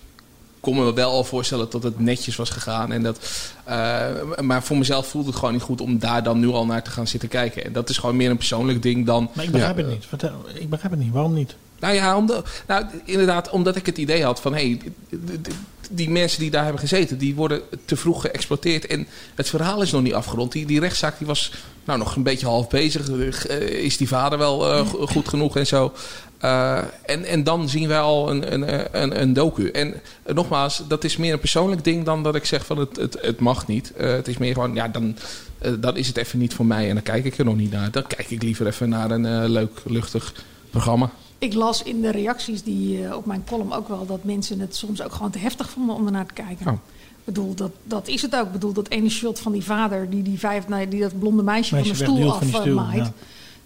[0.61, 2.93] kon me wel al voorstellen dat het netjes was gegaan.
[2.93, 3.19] En dat,
[3.65, 4.07] eh,
[4.41, 6.91] maar voor mezelf voelt het gewoon niet goed om daar dan nu al naar te
[6.91, 7.65] gaan zitten kijken.
[7.65, 9.31] En dat is gewoon meer een persoonlijk ding dan...
[9.33, 10.07] Maar ik begrijp het niet.
[10.07, 11.13] Vertel, ik begrijp het niet.
[11.13, 11.55] Waarom niet?
[11.81, 14.53] Nou ja, omdat, nou, inderdaad, omdat ik het idee had van...
[14.53, 14.81] Hey,
[15.11, 15.49] d- d-
[15.91, 18.87] die mensen die daar hebben gezeten, die worden te vroeg geëxploiteerd.
[18.87, 20.53] En het verhaal is nog niet afgerond.
[20.53, 21.53] Die, die rechtszaak die was
[21.85, 23.09] nou, nog een beetje half bezig.
[23.47, 25.93] Eh, Is die vader wel eh, go- goed genoeg en zo?
[26.39, 29.71] Eh, en, en dan zien wij al een, een, een, een docu.
[29.71, 29.95] En
[30.35, 33.41] nogmaals, dat is meer een persoonlijk ding dan dat ik zeg van het, het, het
[33.41, 33.93] mag niet.
[33.97, 35.17] Het is meer gewoon, ja, dan,
[35.79, 37.91] dan is het even niet voor mij en dan kijk ik er nog niet naar.
[37.91, 40.33] Dan kijk ik liever even naar een leuk, luchtig
[40.71, 41.11] programma.
[41.39, 44.77] Ik las in de reacties die eh, op mijn column ook wel dat mensen het
[44.77, 46.67] soms ook gewoon te heftig vonden om ernaar te kijken.
[46.67, 46.73] Oh.
[46.73, 48.47] Ik bedoel, dat, dat is het ook.
[48.47, 51.43] Ik bedoel, dat ene shot van die vader die, die, vijf, nee, die dat blonde
[51.43, 53.05] meisje, Meisje van de stoel afmaait.
[53.05, 53.13] ja.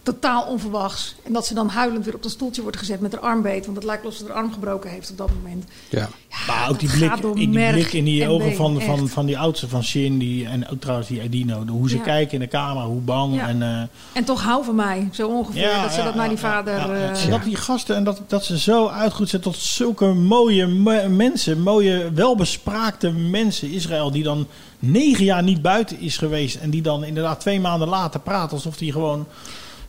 [0.03, 1.15] Totaal onverwachts.
[1.23, 3.65] En dat ze dan huilend weer op dat stoeltje wordt gezet met haar arm beet.
[3.65, 5.65] Want het lijkt alsof ze haar arm gebroken heeft op dat moment.
[5.88, 5.99] Ja.
[6.29, 9.12] Ja, Maar ook die blik, die blik in die en ogen been, van, van, echt.
[9.12, 11.65] van die oudste, van Shin die, en ook trouwens die Edino.
[11.65, 12.03] de- Hoe ze Ja.
[12.03, 13.35] kijken in de camera, hoe bang.
[13.35, 13.49] Ja.
[13.49, 15.81] En, eh, En toch hou van mij, zo ongeveer.
[15.83, 16.75] dat ze dat naar die vader...
[16.75, 17.11] ja, ja.
[17.12, 20.67] eh, En dat die gasten en dat, dat ze zo uitgroeid zijn tot zulke mooie
[20.67, 23.71] me- mensen, mooie, welbespraakte mensen.
[23.71, 24.47] Israël die dan
[24.79, 28.77] negen jaar niet buiten is geweest en die dan inderdaad twee maanden later praat alsof
[28.77, 29.27] die gewoon.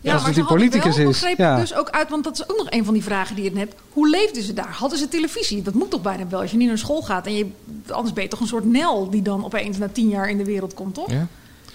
[0.04, 1.54] Ja, die ze hadden politicus wel, is, begreep ja.
[1.56, 3.52] ik dus ook uit, want dat is ook nog een van die vragen die je
[3.52, 3.74] net.
[3.94, 4.72] Hoe leefden ze daar?
[4.72, 5.62] Hadden ze televisie?
[5.62, 7.46] Dat moet toch bijna wel als je niet naar school gaat en je,
[7.90, 10.46] anders ben je toch een soort Nel die dan opeens na tien jaar in de
[10.46, 11.12] wereld komt, toch?
[11.12, 11.28] Ja.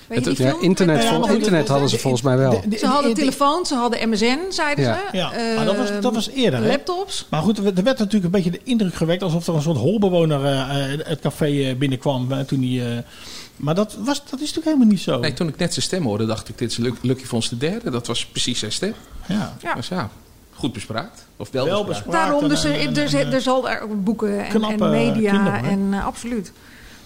[0.07, 0.63] Weet je die Ja, film?
[0.63, 2.63] internet, vol- internet hadden ze volgens mij wel.
[2.79, 5.01] Ze hadden telefoon, ze hadden MSN, zeiden Ja.
[5.11, 5.17] ze.
[5.17, 6.61] Ja, maar dat was, dat was eerder.
[6.63, 6.67] hè?
[6.69, 7.27] Laptops.
[7.31, 10.45] Maar goed, er werd natuurlijk een beetje de indruk gewekt alsof er een soort holbewoner
[10.45, 12.47] eh, eh, het café eh, binnenkwam.
[12.47, 12.99] toen die, eh,
[13.59, 15.19] maar dat, was, dat is natuurlijk helemaal niet zo.
[15.19, 17.57] Nee, toen ik net zijn stem hoorde, dacht ik, dit is Luc- Lucky Fons de
[17.57, 17.91] derde.
[17.91, 18.95] Dat was precies zijn stem.
[19.29, 19.57] Ja.
[19.63, 19.75] Ja.
[19.75, 20.09] Dus ja,
[20.55, 21.27] goed bespraakt.
[21.37, 22.05] Of wel, Wel bespraakt.
[22.07, 22.29] bespraakt.
[22.31, 25.65] Daarom, dus er, en- er, en- er zal er ook boeken en, en media kinderen,
[25.65, 26.53] en eh, absoluut.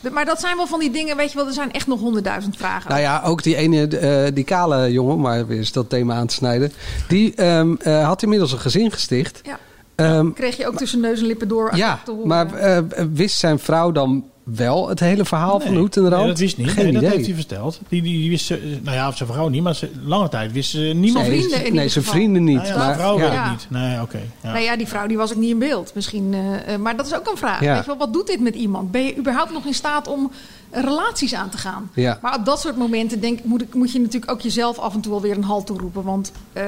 [0.01, 2.01] De- maar dat zijn wel van die dingen, weet je wel, er zijn echt nog
[2.01, 2.91] honderdduizend vragen.
[2.91, 6.27] Nou ja, ook die ene, eh, die kale jongen, maar weer eens dat thema aan
[6.27, 6.73] te snijden.
[7.09, 9.41] Die ehm, eh, had inmiddels een gezin gesticht.
[9.45, 9.59] Ja.
[9.95, 12.29] Ehm, Kreeg je ook tussen neus en lippen door ja, te horen.
[12.29, 12.79] maar eh,
[13.13, 16.27] wist zijn vrouw dan wel het hele verhaal van Nee, hoe en nee, rand?
[16.27, 16.69] dat wist niet.
[16.71, 17.15] Geen nee, dat idee.
[17.17, 17.81] heeft hij verteld.
[17.89, 20.71] Die, die, die wist, ze- nou ja, zijn vrouw niet, maar ze, lange tijd wist
[20.71, 21.27] ze niemand.
[21.27, 22.57] Zijn nee, vrienden in nee, zijn vrienden niet.
[22.57, 23.31] Nou ja, maar, zijn vrouw ja.
[23.31, 23.67] weet het niet.
[23.71, 24.21] Nee, oké.
[24.43, 24.53] ja.
[24.53, 25.93] Nou ja, die vrouw die was ook niet in beeld.
[25.95, 27.61] Misschien, eh, eh, maar dat is ook een vraag.
[27.61, 27.73] Ja.
[27.75, 28.91] Weet je wel, wat doet dit met iemand?
[28.91, 30.31] Ben je überhaupt nog in staat om
[30.71, 31.91] eh, relaties aan te gaan?
[31.95, 32.19] Ja.
[32.23, 34.95] Maar op dat soort momenten denk, ik, moet, ik, moet je natuurlijk ook jezelf af
[34.95, 36.03] en toe alweer een halt toeroepen.
[36.03, 36.65] Want ehm,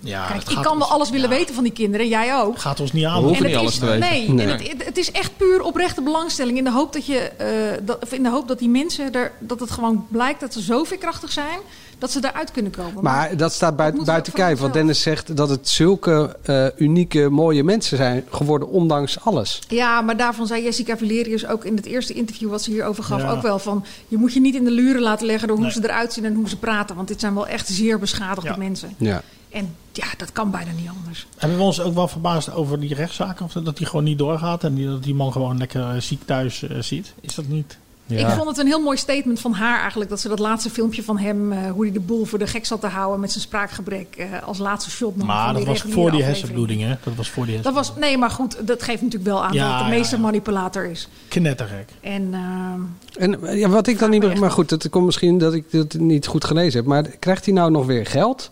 [0.00, 1.36] Ja, kijk, het ik kan wel ons- alles willen ja.
[1.36, 2.08] weten van die kinderen.
[2.08, 2.58] Jij ook.
[2.58, 3.22] Gaat ons niet We aan.
[3.22, 4.00] hoeven het niet alles is, te weten.
[4.00, 4.46] Nee, Nee.
[4.46, 6.58] En het, het- het is echt puur oprechte belangstelling.
[6.58, 9.32] In de hoop dat, je, eh, dat, of in de hoop dat die mensen, er,
[9.38, 11.58] dat het gewoon blijkt dat ze zo veerkrachtig zijn,
[11.98, 13.02] dat ze daaruit kunnen komen.
[13.02, 14.58] Maar dat staat buiten, buiten kijf.
[14.58, 14.72] Want.
[14.72, 19.62] Dennis zegt dat het zulke eh, unieke, mooie mensen zijn geworden, ondanks alles.
[19.68, 23.20] Ja, maar daarvan zei Jessica Valerius ook in het eerste interview wat ze hierover gaf
[23.20, 23.30] Ja.
[23.30, 23.84] ook wel van...
[24.08, 26.34] je moet je niet in de luren laten leggen door hoe ze eruit zien en
[26.34, 26.96] hoe ze praten.
[26.96, 28.56] Want dit zijn wel echt zeer beschadigde Ja.
[28.56, 28.94] mensen.
[28.98, 29.22] Ja.
[29.50, 31.26] En ja, dat kan bijna niet anders.
[31.36, 33.40] Hebben we ons ook wel verbaasd over die rechtszaak?
[33.40, 36.22] Of dat die gewoon niet doorgaat en die, dat die man gewoon lekker eh, ziek
[36.24, 37.12] thuis eh, ziet?
[37.20, 37.78] Is dat niet?
[38.06, 40.10] Ik vond het een heel mooi statement van haar eigenlijk...
[40.10, 42.66] dat ze dat laatste filmpje van hem, eh, hoe hij de boel voor de gek
[42.66, 43.20] zat te houden...
[43.20, 45.26] met zijn spraakgebrek eh, als laatste shot nam.
[45.26, 46.94] Maar van dat die was voor die hersenbloeding, hè?
[47.02, 48.00] Dat was voor die Dat hersenbloeding.
[48.00, 50.16] was, nee, maar goed, dat geeft natuurlijk wel aan Ja, dat het de ja, meeste
[50.16, 50.22] ja.
[50.22, 51.08] manipulator is.
[51.28, 51.88] Knettergek.
[52.00, 52.80] En ehm,
[53.22, 56.26] En ja, wat ik dan niet maar goed, het komt misschien dat ik het niet
[56.26, 56.88] goed gelezen heb.
[56.88, 58.50] Maar krijgt hij nou nog weer geld?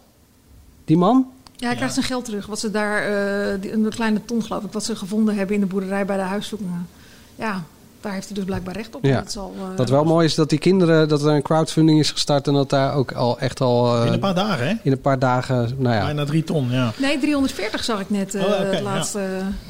[0.84, 1.26] Die man?
[1.56, 2.46] Ja, hij krijgt zijn geld terug.
[2.46, 5.60] Wat ze daar, eh, die- een kleine ton geloof ik, wat ze gevonden hebben in
[5.60, 6.88] de boerderij bij de huiszoekingen.
[7.36, 7.62] Ja,
[8.04, 9.04] daar heeft hij dus blijkbaar recht op.
[9.04, 9.20] Ja.
[9.20, 12.10] Dat zal, eh, Wat wel mooi is dat die kinderen, dat er een crowdfunding is
[12.10, 14.74] gestart en dat daar ook al echt al eh, In een paar dagen, hè?
[14.82, 16.04] in een paar dagen, nou ja.
[16.04, 16.92] Bijna drie ton, ja.
[16.96, 18.82] Nee, 340 zag ik net, eh, Oh, oké, het ja.
[18.82, 19.20] laatste.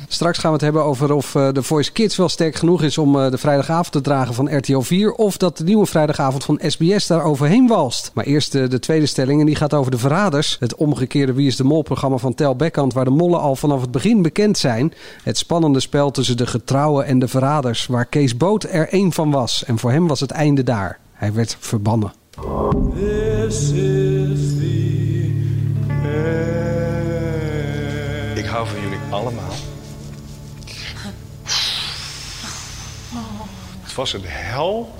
[0.08, 3.20] Straks gaan we het hebben over of de Voice Kids wel sterk genoeg is om
[3.20, 5.12] eh, de vrijdagavond te dragen van RTL 4.
[5.12, 8.10] Of dat de nieuwe vrijdagavond van SBS daar overheen walst.
[8.14, 10.56] Maar eerst de tweede stelling en die gaat over de verraders.
[10.60, 13.80] Het omgekeerde Wie is de Mol programma van Tel Bekkant waar de mollen al vanaf
[13.80, 14.92] het begin bekend zijn.
[15.22, 19.30] Het spannende spel tussen de getrouwen en de verraders waar Kees Boot er één van
[19.30, 19.64] was.
[19.64, 20.98] En voor hem was het einde daar.
[21.12, 22.12] Hij werd verbannen.
[28.34, 29.54] Ik hou van jullie allemaal.
[33.82, 34.94] Het was een hel.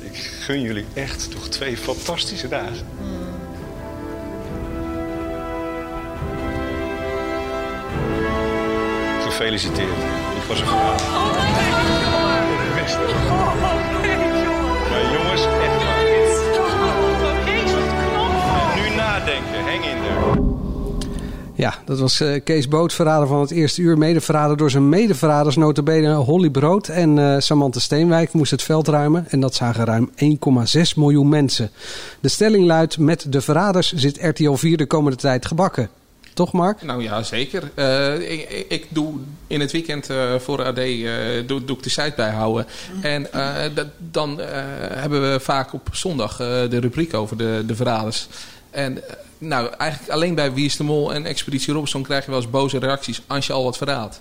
[0.00, 2.86] Ik gun jullie echt toch twee fantastische dagen.
[9.22, 10.23] Gefeliciteerd.
[10.44, 10.96] Ik was een verhaal.
[12.56, 12.98] De beste.
[14.90, 16.02] Maar jongens, echt waar.
[18.76, 20.42] Nu nadenken, hang in there.
[21.54, 23.98] Ja, dat was eh, Kees Boot, verrader van het eerste uur.
[23.98, 29.26] Medeverrader door zijn medeverraders, notabene Holly Brood en eh Samantha Steenwijk moest het veld ruimen.
[29.28, 31.70] En dat zagen ruim 1,6 miljoen mensen.
[32.20, 35.88] De stelling luidt, met de verraders zit RTL 4 de komende tijd gebakken.
[36.34, 36.82] Toch Mark?
[36.82, 37.70] Nou ja, zeker.
[37.74, 38.30] Eh,
[38.70, 39.14] ik, doe
[39.46, 40.84] in het weekend eh, voor AD eh,
[41.46, 42.66] doe, doe ik de site bijhouden.
[43.02, 44.46] En eh, dat, dan eh,
[44.90, 48.26] hebben we vaak op zondag eh, de rubriek over de, de verraders.
[48.70, 49.02] En
[49.38, 52.50] nou, eigenlijk alleen bij Wie is de Mol en Expeditie Robinson krijg je wel eens
[52.50, 54.20] boze reacties als je al wat verraadt.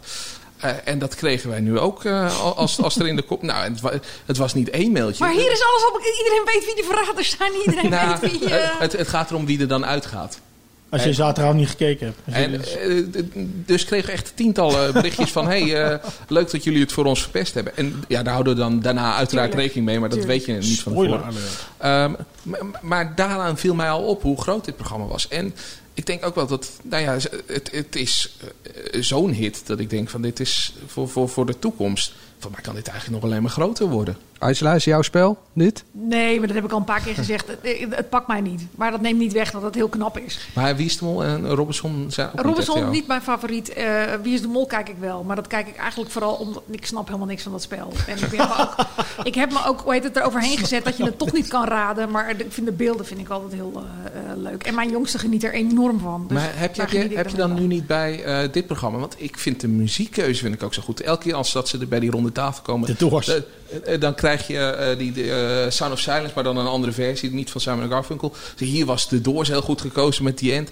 [0.58, 3.42] Eh, en dat kregen wij nu ook eh, als, als er in de kop...
[3.42, 5.24] Nou, het, wa- het was niet één mailtje.
[5.24, 6.02] Maar hier is alles op.
[6.18, 7.52] Iedereen weet wie de verraders zijn.
[7.66, 8.50] Iedereen Nou, weet wie...
[8.50, 10.40] eh, het, het gaat erom wie er dan uitgaat.
[10.94, 12.38] Als je zaterdagavond niet gekeken hebt.
[12.38, 15.46] En, dus- eh, d- dus kregen we echt tientallen berichtjes van...
[15.48, 17.78] hey, eh, leuk dat jullie het voor ons verpest hebben.
[17.78, 19.56] En ja, daar houden we dan daarna uiteraard Tuurlijk.
[19.68, 20.00] rekening mee.
[20.00, 20.46] Maar dat Tuurlijk.
[20.46, 21.24] weet je niet van tevoren.
[21.24, 21.38] alert.
[21.78, 25.28] Ehm, maar, maar daaraan viel mij al op hoe groot dit programma was.
[25.28, 25.54] En
[25.94, 27.14] ik denk ook wel dat, nou ja,
[27.46, 28.36] het, het is
[28.92, 32.14] eh, zo'n hit dat ik denk van dit is voor, voor, voor de toekomst.
[32.40, 34.18] Voor mij kan dit eigenlijk nog alleen maar groter worden.
[34.44, 35.84] Aisla, is jouw spel, dit?
[35.92, 37.48] Nee, maar dat heb ik al een paar keer gezegd.
[37.48, 38.62] Het, het pakt mij niet.
[38.76, 40.48] Maar dat neemt niet weg dat het heel knap is.
[40.56, 43.74] Maar Wie is de Mol en Robinson zijn ook Robinson, niet, niet mijn favoriet.
[43.74, 43.86] Eh,
[44.22, 45.24] Wie is de Mol kijk ik wel.
[45.24, 47.92] Maar dat kijk ik eigenlijk vooral omdat ik snap helemaal niks van dat spel.
[48.08, 48.76] En ik, ben ook,
[49.24, 51.48] ik heb me ook, hoe heet het, er overheen gezet dat je het toch niet
[51.48, 52.12] kan raden.
[52.12, 54.64] Maar ik vind de beelden vind ik altijd heel uh, leuk.
[54.64, 56.26] En mijn jongste geniet er enorm van.
[56.28, 58.98] Dus maar heb je, heb je, heb je dan nu niet bij uh, dit programma?
[58.98, 61.02] Want ik vind de muziekkeuze vind ik ook zo goed.
[61.02, 62.88] Elke keer als dat ze er bij die ronde tafel komen...
[62.88, 63.42] De doors.
[64.00, 67.32] Dan krijg je die de, Sound of Silence, maar dan een andere versie.
[67.34, 68.34] Niet van Simon Garfunkel.
[68.56, 70.70] Dus hier was de Doors heel goed gekozen met die end.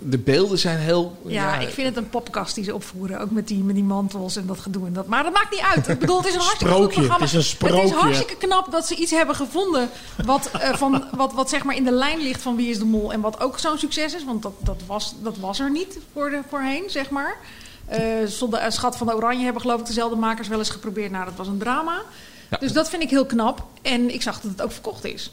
[0.00, 1.16] De beelden zijn heel...
[1.26, 3.20] Ja, ja, ik vind het een popkast die ze opvoeren.
[3.20, 5.06] Ook met die, met die mantels en dat gedoe en dat.
[5.06, 5.88] Maar dat maakt niet uit.
[5.88, 7.24] Ik bedoel, het is een hartstikke sprookje, goed programma.
[7.24, 7.80] Het is een sprookje.
[7.80, 9.88] Het is hartstikke knap dat ze iets hebben gevonden...
[10.24, 12.84] wat, uh, van, wat, wat zeg maar in de lijn ligt van Wie is de
[12.84, 13.12] Mol.
[13.12, 14.24] En wat ook zo'n succes is.
[14.24, 17.36] Want dat, dat, was, dat was er niet voor de, voorheen, zeg maar.
[17.92, 21.10] Uh, Schat van de Oranje hebben geloof ik dezelfde makers wel eens geprobeerd.
[21.10, 22.02] Nou, dat was een drama.
[22.50, 22.56] Ja.
[22.60, 23.64] Dus dat vind ik heel knap.
[23.82, 25.32] En ik zag dat het ook verkocht is.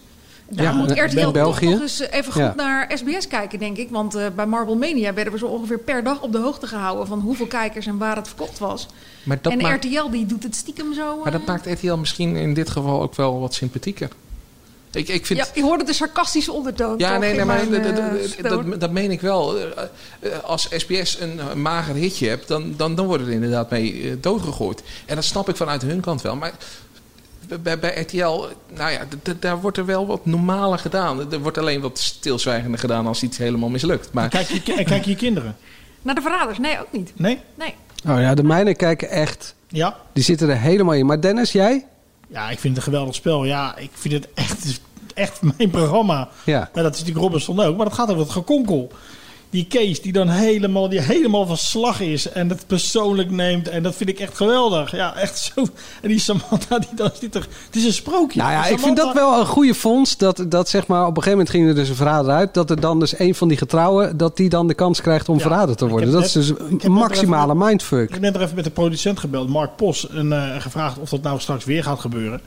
[0.50, 2.54] Daar Ja, moet en RTL toch nog eens even goed Ja.
[2.56, 3.90] naar SBS kijken, denk ik.
[3.90, 7.08] Want eh, bij Marble Mania werden we zo ongeveer per dag op de hoogte gehouden...
[7.08, 8.88] van hoeveel kijkers en waar het verkocht was.
[9.24, 11.20] Maar dat en maakt- RTL die doet het stiekem zo...
[11.24, 14.10] Maar dat eh, maakt RTL misschien in dit geval ook wel wat sympathieker.
[14.96, 15.40] Ik, ik vind...
[15.40, 16.98] Ja, je hoorde de sarcastische ondertoon.
[16.98, 19.58] Ja, toch nee, nee maar mijn, dat, eh, dat, dat meen ik wel.
[19.58, 19.64] Eh,
[20.20, 24.02] eh, Als SBS een eh, mager hitje hebt, dan, dan, dan wordt het inderdaad mee
[24.04, 24.84] eh, doodgegooid.
[25.06, 26.36] En dat snap ik vanuit hun kant wel.
[26.36, 26.52] Maar
[27.62, 29.00] bij, bij RTL, nou ja,
[29.40, 31.32] daar wordt er wel wat normaler gedaan.
[31.32, 34.14] Er wordt alleen wat stilzwijgender gedaan als iets helemaal mislukt.
[34.14, 35.56] Maar Kijk je, en kijk je je kinderen?
[36.02, 36.58] Naar de verraders?
[36.58, 37.12] Nee, ook niet.
[37.16, 37.40] Nee?
[37.56, 37.76] Nee.
[38.08, 39.56] Oh ja, de mijnen kijken echt...
[39.68, 39.96] Ja.
[40.14, 41.06] Die zitten er helemaal in.
[41.06, 41.86] Maar Dennis, jij?
[42.36, 43.46] Ja, ik vind het een geweldig spel.
[43.46, 44.82] Ja, ik vind het echt,
[45.14, 46.30] echt mijn programma.
[46.46, 46.70] Ja.
[46.74, 47.76] Maar dat is natuurlijk Robinson ook.
[47.76, 48.92] Maar dat gaat over het gekonkel.
[49.56, 52.30] Die Kees die dan helemaal, die helemaal van slag is.
[52.32, 53.68] En het persoonlijk neemt.
[53.68, 54.92] En dat vind ik echt geweldig.
[54.92, 55.68] Ja, echt zo.
[56.02, 57.48] En die Samantha, die dan zit er...
[57.66, 58.40] Het is een sprookje.
[58.40, 60.18] Nou ja, ik vind dat wel een goede fonds.
[60.18, 62.54] Dat, dat zeg maar, op een gegeven moment ging er dus een verrader uit.
[62.54, 65.36] Dat er dan dus een van die getrouwen, dat die dan de kans krijgt om
[65.36, 66.12] Ja, verrader te worden.
[66.12, 68.08] Dat is dus een maximale even- mindfuck.
[68.08, 71.10] Ik heb net er even met de producent gebeld, Mark Pos, en eh, gevraagd of
[71.10, 72.42] dat nou straks weer gaat gebeuren.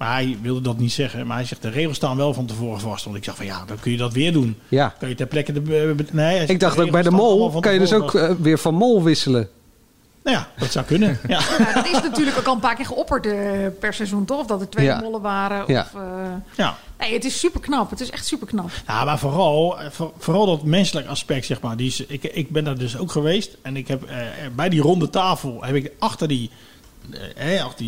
[0.00, 1.26] Maar hij wilde dat niet zeggen.
[1.26, 3.04] Maar hij zegt, de regels staan wel van tevoren vast.
[3.04, 4.58] Want ik zeg van ja, dan kun je dat weer doen.
[4.68, 4.94] Ja.
[4.98, 5.52] Kun je ter plekke...
[5.52, 8.58] De, be- nee, Ik dacht ook bij de mol kan je dus ook eh, weer
[8.58, 9.48] van mol wisselen.
[10.24, 11.18] Nou ja, dat zou kunnen.
[11.28, 11.40] Ja.
[11.58, 13.32] Ja, dat is natuurlijk ook al een paar keer geopperd eh,
[13.80, 14.40] per seizoen, toch?
[14.40, 15.00] Of dat er twee Ja.
[15.00, 15.64] mollen waren.
[15.66, 15.80] Ja.
[15.94, 16.10] Of, eh,
[16.56, 16.76] ja.
[16.98, 17.90] Nee, het is super knap.
[17.90, 18.70] Het is echt super knap.
[18.86, 21.76] Ja, maar vooral, eh, voor- vooral dat menselijk aspect, zeg maar.
[21.76, 23.56] Die is, ik, ik ben daar dus ook geweest.
[23.62, 24.16] En ik heb eh,
[24.54, 26.50] bij die ronde tafel heb ik achter die,
[27.36, 27.84] eh, eh, achter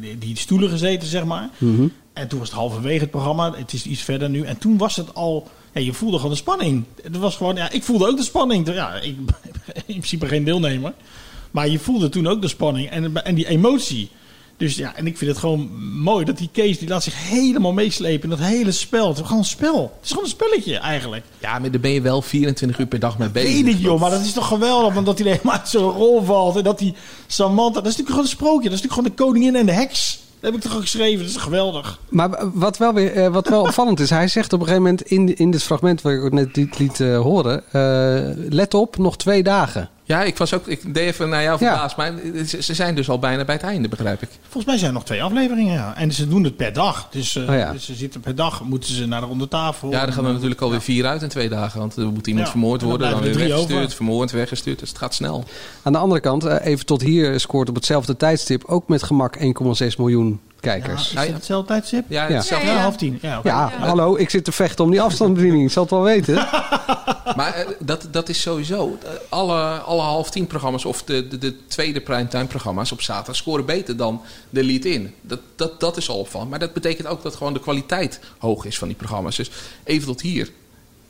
[0.00, 1.50] die, die, stoelen gezeten, zeg maar.
[1.58, 1.88] Mhm.
[2.12, 3.52] En toen was het halverwege het programma.
[3.52, 4.42] Het is iets verder nu.
[4.42, 5.48] En toen was het al...
[5.72, 6.84] Ja, je voelde gewoon de spanning.
[7.02, 7.56] Het was gewoon...
[7.56, 8.72] Ja, ik voelde ook de spanning.
[8.72, 9.16] Ja, ik
[9.74, 10.92] in principe geen deelnemer.
[11.50, 12.90] Maar je voelde toen ook de spanning.
[12.90, 14.10] En, en die emotie.
[14.56, 15.70] Dus ja, en ik vind het gewoon
[16.02, 16.78] mooi dat die Kees...
[16.78, 19.08] die laat zich helemaal meeslepen in dat hele spel.
[19.08, 19.82] Het is gewoon een spel.
[19.82, 21.24] Het is gewoon een spelletje eigenlijk.
[21.38, 23.64] ja, maar daar ben je wel 24 uur per dag mee bezig.
[23.64, 24.94] Weet ik joh, maar dat is toch geweldig.
[24.94, 26.56] Want dat hij helemaal uit zijn rol valt.
[26.56, 26.94] En dat die
[27.26, 27.80] Samantha...
[27.80, 28.68] Dat is natuurlijk gewoon een sprookje.
[28.68, 30.18] Dat is natuurlijk gewoon de koningin en de heks.
[30.40, 31.18] Dat heb ik toch ook geschreven.
[31.18, 31.98] Dat is geweldig.
[32.08, 35.02] Maar wat wel, weer, eh, wat wel opvallend is, hij zegt op een gegeven moment
[35.02, 38.96] in, in dit fragment waar ik ook net liet, liet eh, horen, eh, let op,
[38.96, 39.90] nog twee dagen.
[40.08, 40.66] Ja, ik was ook.
[40.66, 41.96] Ik deed even naar jou verbaasd.
[41.96, 42.12] Maar
[42.46, 44.28] ze, ze zijn dus al bijna bij het einde, begrijp ik.
[44.42, 45.96] Volgens mij zijn er nog twee afleveringen, ja.
[45.96, 47.08] En ze doen het per dag.
[47.10, 47.72] Dus, eh, Oh ja.
[47.72, 49.90] dus ze zitten per dag, moeten ze naar de ronde tafel.
[49.90, 51.78] Ja, er gaan er natuurlijk alweer vier uit in twee dagen.
[51.80, 53.96] Want er moet iemand Ja, vermoord en dan worden, dan weer er weggestuurd, over.
[53.96, 54.78] vermoord, weggestuurd.
[54.78, 55.44] Dus het gaat snel.
[55.82, 59.36] Aan de andere kant, eh, even tot hier scoort op hetzelfde tijdstip ook met gemak
[59.36, 61.10] 1,6 miljoen kijkers.
[61.10, 62.04] Ja, is het hetzelfde tijdstip?
[62.08, 62.66] Ja, ja, hetzelfde.
[62.66, 63.18] ja, half tien.
[63.22, 63.48] Ja, oké.
[63.48, 65.64] Ja, hallo, ik zit te vechten om die afstandsbediening.
[65.64, 66.34] Ik zal het wel weten.
[67.36, 68.98] Maar eh, dat, dat is sowieso.
[69.28, 73.64] Alle, alle half tien programma's of de, de, de tweede primetime programma's op zaterdag scoren
[73.64, 75.14] beter dan de lead-in.
[75.20, 76.50] Dat, dat, dat is al opvallend.
[76.50, 79.36] Maar dat betekent ook dat gewoon de kwaliteit hoog is van die programma's.
[79.36, 79.50] Dus
[79.84, 80.50] even tot hier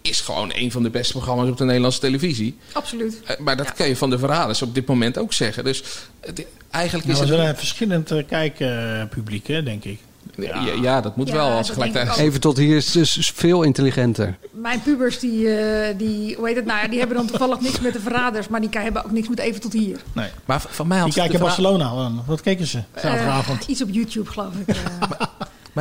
[0.09, 2.57] is gewoon een van de beste programma's op de Nederlandse televisie.
[2.73, 3.21] Absoluut.
[3.27, 5.65] Eh, Maar dat kan je van de verraders op dit moment ook zeggen.
[5.65, 5.83] Dus
[6.21, 7.37] eh, de- eigenlijk Nou, is het...
[7.39, 9.99] zijn een verschillend eh, kijkpubliek, hè, denk ik.
[10.37, 12.17] Ja, ja, dat moet Ja, wel als gelijktijdig.
[12.19, 14.37] Even tot hier is dus veel intelligenter.
[14.51, 17.81] Mijn pubers, die, eh, die, hoe heet het nou ja, die hebben dan toevallig niks
[17.81, 19.99] met de verraders, maar die hebben ook niks met even tot hier.
[20.13, 20.29] Nee.
[20.45, 22.23] Maar van mij had Die kijken Barcelona aan.
[22.27, 23.65] Wat keken ze zaterdagavond?
[23.65, 24.77] Iets op YouTube, geloof ik.
[25.01, 25.29] Maar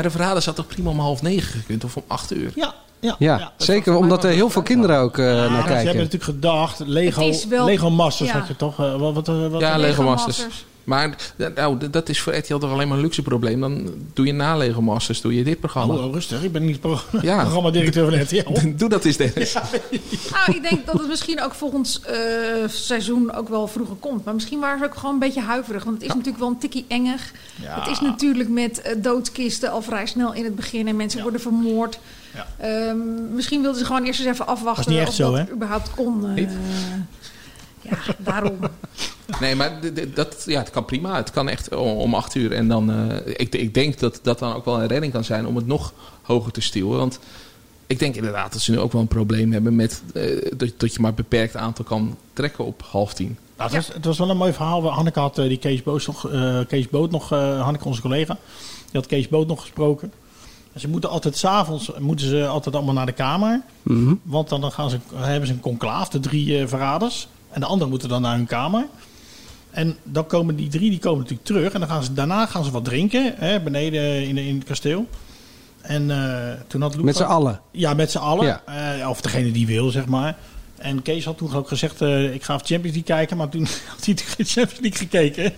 [0.03, 2.51] de verraders had toch prima om half negen gekund of om acht uur?
[2.55, 3.15] Ja, ja.
[3.19, 5.95] Ja, zeker omdat er heel veel kinderen ook eh, Ja, naar ze hebben kijken.
[5.95, 7.31] natuurlijk gedacht, Lego,
[7.65, 8.38] Lego Masters ja.
[8.39, 8.79] had je toch?
[8.79, 10.65] eh, wat, wat, wat, Ja, Lego Masters.
[10.86, 13.60] Maar d- nou, dat is voor RTL toch alleen maar een luxe probleem.
[13.60, 15.93] Dan doe je na Lego Masters, doe je dit programma.
[15.93, 16.43] Oh, rustig.
[16.43, 17.39] Ik ben niet pro Ja.
[17.41, 18.76] programma-directeur van RTL.
[18.78, 19.54] Doe dat eens, Dennis.
[19.54, 22.15] Nou, ik denk dat het misschien ook volgend eh,
[22.67, 24.26] seizoen ook wel vroeger komt.
[24.26, 25.84] Maar misschien waren ze ook gewoon een beetje huiverig.
[25.84, 27.32] Want het is natuurlijk wel een tikkie enger.
[27.62, 27.80] Ja.
[27.80, 30.88] Het is natuurlijk met eh, doodkisten al vrij snel in het begin.
[30.88, 32.00] En mensen worden vermoord.
[32.34, 32.48] Ja.
[32.60, 35.32] Ehm, misschien wilden ze gewoon eerst eens even afwachten Dat is niet echt of zo,
[35.38, 35.54] dat hè?
[35.54, 36.26] überhaupt kon.
[36.28, 36.50] eh, Niet?
[37.89, 38.58] Ja, daarom.
[39.39, 39.80] Nee, maar
[40.13, 41.15] dat, ja, het kan prima.
[41.15, 42.52] Het kan echt om, acht uur.
[42.52, 45.48] En dan, eh, ik, ik denk dat dat dan ook wel een redding kan zijn
[45.48, 46.98] om het nog hoger te stuwen.
[46.98, 47.19] Want
[47.88, 50.93] ik denk inderdaad dat ze nu ook wel een probleem hebben met eh, dat, dat
[50.93, 53.38] je maar een beperkt aantal kan trekken op half tien.
[53.58, 54.91] Nou, het, was, het was wel een mooi verhaal.
[54.91, 58.38] Hanneke had eh, die Kees Boot nog, eh, Kees Boot nog eh, Hanneke onze collega,
[58.86, 60.12] die had Kees Boot nog gesproken.
[60.76, 63.62] En ze moeten altijd s'avonds moeten ze altijd allemaal naar de kamer.
[63.82, 64.13] Mhm.
[64.24, 67.28] Want dan gaan ze, hebben ze een conclaaf, de drie eh, verraders.
[67.56, 68.88] En de anderen moeten dan naar hun kamer.
[69.72, 71.74] En dan komen die drie die komen natuurlijk terug.
[71.74, 75.08] En dan gaan ze, daarna gaan ze wat drinken, hè, beneden in, in het kasteel.
[75.82, 77.62] En eh, toen had Loek Met z'n allen.
[77.72, 78.46] Ja, met z'n allen.
[78.46, 78.62] Ja.
[79.00, 80.38] Eh, of degene die wil, zeg maar.
[80.78, 83.38] En Kees had toen ook gezegd, eh, ik ga of Champions League kijken.
[83.38, 85.54] Maar toen had hij geen Champions League gekeken.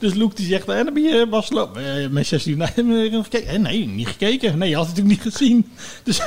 [0.00, 1.80] Dus Loek die zegt, en dan ben je Barcelona.
[1.80, 2.84] Eh, Manchester United
[3.22, 3.48] gekeken?
[3.48, 4.58] Eh, nee, niet gekeken.
[4.58, 5.70] Nee, je had het natuurlijk niet gezien.
[6.04, 6.20] Dus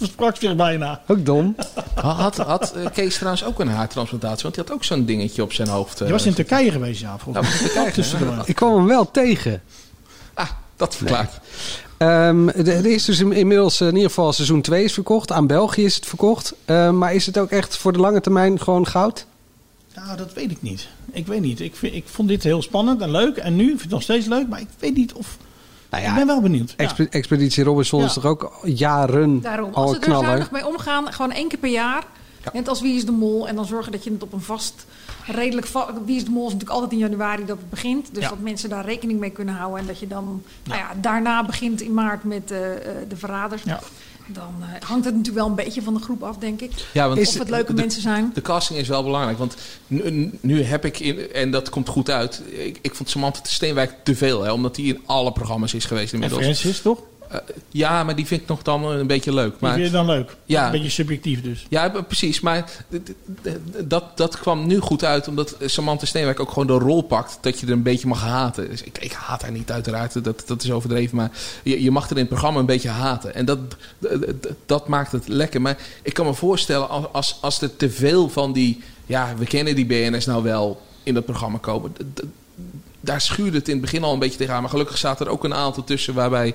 [0.10, 1.02] sprak zich bijna.
[1.06, 1.56] Ook dom.
[1.94, 4.42] Had, had eh, Kees trouwens ook een haartransplantatie?
[4.42, 6.00] Want die had ook zo'n dingetje op zijn hoofd.
[6.00, 7.92] eh, Je was in Turkije geweest, ja, Nou, volgens mij.
[7.92, 8.42] Turkije?
[8.44, 9.62] Ik kwam hem wel tegen.
[10.34, 11.32] Ah, dat verklaart.
[11.96, 15.32] Ehm, er er is dus in- inmiddels eh, in ieder geval seizoen 2 is verkocht.
[15.32, 16.54] Aan België is het verkocht.
[16.64, 19.26] Ehm, maar is het ook echt voor de lange termijn gewoon goud?
[20.06, 20.88] Ja, dat weet ik niet.
[21.12, 21.60] Ik weet niet.
[21.60, 23.36] Ik, vind, ik vond dit heel spannend en leuk.
[23.36, 24.48] En nu vind ik het nog steeds leuk.
[24.48, 25.36] Maar ik weet niet of...
[25.90, 26.74] Nou ja, ik ben wel benieuwd.
[26.76, 26.94] Ja.
[27.10, 31.32] Expeditie Robinson is toch ook jaren Daarom, al als ze er zuinig mee omgaan, gewoon
[31.32, 32.02] één keer per jaar.
[32.52, 33.48] Net als Wie is de Mol.
[33.48, 34.86] En dan zorgen dat je het op een vast,
[35.26, 35.66] redelijk...
[35.66, 38.08] va- Wie is de Mol is natuurlijk altijd in januari dat het begint.
[38.14, 38.28] Dus Ja.
[38.28, 39.80] dat mensen daar rekening mee kunnen houden.
[39.80, 43.62] En dat je dan nou ja, daarna begint in maart met eh, eh, de verraders.
[43.62, 43.80] Ja.
[44.32, 46.70] Dan eh, hangt het natuurlijk wel een beetje van de groep af, denk ik.
[46.92, 48.30] Ja, want of het leuke de- mensen zijn.
[48.34, 52.10] De casting is wel belangrijk, want nu, nu heb ik, in, en dat komt goed
[52.10, 55.74] uit, ik, ik vond Samantha de Steenwijk te veel, hè, omdat die in alle programma's
[55.74, 56.42] is geweest En inmiddels.
[56.42, 56.98] Francis, toch?
[57.28, 57.38] Eh,
[57.70, 59.50] ja, maar die vind ik nog dan een beetje leuk.
[59.50, 60.36] Die Maar, vind je dan leuk?
[60.44, 60.66] Ja.
[60.66, 61.66] Een beetje subjectief dus.
[61.68, 62.40] ja, precies.
[62.40, 62.70] Maar
[63.84, 67.60] dat, dat kwam nu goed uit, omdat Samantha Steenwijk ook gewoon de rol pakt dat
[67.60, 68.68] je er een beetje mag haten.
[68.70, 71.30] Dus ik, ik haat haar niet uiteraard, dat, dat is overdreven, maar
[71.62, 73.34] je, je mag er in het programma een beetje haten.
[73.34, 73.58] En dat,
[74.66, 75.60] dat maakt het lekker.
[75.60, 79.44] Maar ik kan me voorstellen, als, als, als er te veel van die, ja, we
[79.44, 81.92] kennen die BNS nou wel, in dat programma komen...
[83.00, 84.60] daar schuurde het in het begin al een beetje tegenaan.
[84.60, 86.54] Maar gelukkig zaten er ook een aantal tussen waarbij,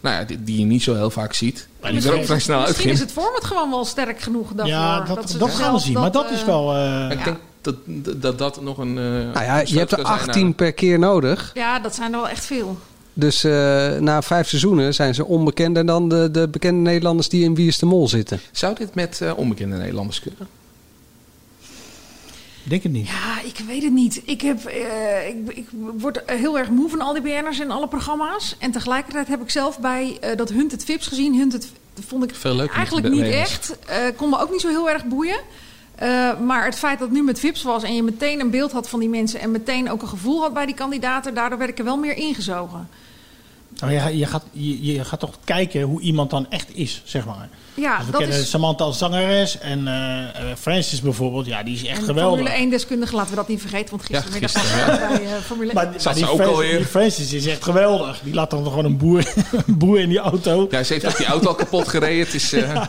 [0.00, 1.68] nou ja, die, die je niet zo heel vaak ziet.
[1.80, 4.74] Maar die er ook vrij snel Misschien is het format gewoon wel sterk genoeg daarvoor.
[4.74, 5.92] ja, dat, ze dat, zelf gaan we zien.
[5.92, 6.74] maar dat eh, is wel...
[6.74, 7.76] eh, ik denk dat
[8.22, 8.98] dat, dat nog een.
[8.98, 11.50] eh, Nou ja, je hebt er kan zijn 18 naar- per keer nodig.
[11.54, 12.78] Ja, dat zijn er wel echt veel.
[13.12, 13.52] Dus eh,
[13.98, 17.78] na vijf seizoenen zijn ze onbekender dan de, de bekende Nederlanders die in Wie is
[17.78, 18.40] de Mol zitten.
[18.52, 20.48] Zou dit met eh, onbekende Nederlanders kunnen?
[22.64, 23.06] Ik denk het niet.
[23.06, 24.22] Ja, ik weet het niet.
[24.24, 27.88] Ik, heb, eh, ik, ik word heel erg moe van al die BN'ers in alle
[27.88, 28.56] programma's.
[28.58, 31.34] En tegelijkertijd heb ik zelf bij eh, dat Hunted Vips gezien.
[31.34, 31.72] Hunted
[32.06, 33.78] vond ik Veel eigenlijk niet echt.
[33.86, 35.40] Eh kon me ook niet zo heel erg boeien.
[35.94, 38.72] Eh, maar het feit dat het nu met Vips was en je meteen een beeld
[38.72, 39.40] had van die mensen...
[39.40, 41.34] en meteen ook een gevoel had bij die kandidaten...
[41.34, 42.88] daardoor werd ik er wel meer ingezogen.
[43.78, 47.26] Nou, je, je, gaat, je, je gaat toch kijken hoe iemand dan echt is, zeg
[47.26, 47.48] maar.
[47.74, 48.50] Ja, Dus we dat kennen is...
[48.50, 51.46] Samantha als zangeres en eh, eh, Francis bijvoorbeeld.
[51.46, 52.48] Ja, die is echt En geweldig.
[52.48, 53.90] Formule 1-deskundige, laten we dat niet vergeten.
[53.90, 55.74] Want gistermiddag Ja, was gisteren, ik bij eh, Formule 1.
[55.74, 56.76] Maar, maar Zat die, ook Francis, alweer?
[56.76, 58.20] die Francis is echt geweldig.
[58.24, 59.32] Die laat dan gewoon een boer,
[59.66, 60.66] een boer in die auto.
[60.70, 62.24] Ja, ze heeft ook die auto al kapot gereden.
[62.24, 62.84] Het is, eh,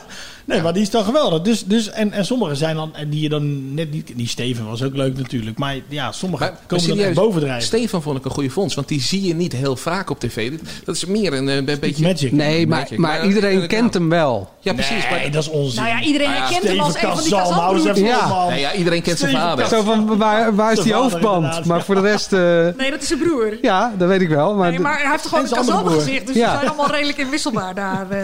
[0.46, 1.42] Nee, maar die is dan geweldig.
[1.42, 4.12] Dus, dus, en, en sommige zijn dan, en die je dan net niet...
[4.16, 5.58] Die Steven was ook leuk natuurlijk.
[5.58, 7.64] Maar ja, sommige maar, maar komen dan echt serieus, bovendrijven.
[7.64, 10.52] Stefan vond ik een goede fonds, want die zie je niet heel vaak op tv.
[10.84, 12.04] Dat is meer een, een beetje.
[12.04, 12.32] Magic.
[12.32, 14.50] Nee, maar, Magic, maar maar iedereen kent hem wel.
[14.60, 15.10] Ja, precies.
[15.10, 15.84] Nee, maar, dat is onzin.
[15.84, 18.16] Nou ja, iedereen Ah ja, herkent hem als een van die Kazan, hou eens Kazanbroers.
[18.18, 18.48] even op, Ja.
[18.50, 19.68] nee, ja, iedereen kent zijn vader.
[19.68, 21.36] Zo van, waar, waar is Zijn die hoofdband?
[21.36, 22.34] inderdaad, Maar voor de rest...
[22.34, 22.40] eh,
[22.78, 23.58] Nee, dat is zijn broer.
[23.62, 24.56] ja, dat weet ik wel.
[24.56, 26.02] Maar, Nee, maar hij heeft toch gewoon En een zijn andere kazan broer.
[26.14, 26.28] gezicht.
[26.28, 26.52] Dus Ja.
[26.52, 28.08] ze zijn allemaal redelijk inwisselbaar daar.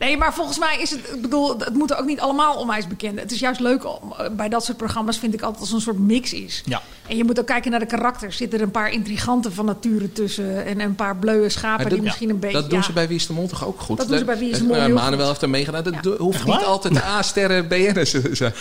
[0.00, 1.00] Nee, maar volgens mij is het...
[1.14, 3.22] Ik bedoel, het moeten ook niet allemaal onwijs bekenden.
[3.22, 5.80] Het is juist leuk om, eh, bij dat soort programma's vind ik altijd als een
[5.80, 6.62] soort mix is.
[6.64, 6.82] Ja.
[7.06, 8.36] En je moet ook kijken naar de karakters.
[8.36, 10.64] Zitten er een paar intriganten van nature tussen...
[10.64, 12.60] en een paar bleuwe schapen die misschien een beetje...
[12.60, 13.96] Dat doen ja, ze bij Wie is de Mol toch ook goed?
[13.96, 15.82] Dat doen ze bij Wie is de Mol eh, Manuel heeft er meegedaan.
[15.82, 16.16] Dat Ja.
[16.18, 18.52] hoeft niet altijd de A-sterren BN'ers te zijn.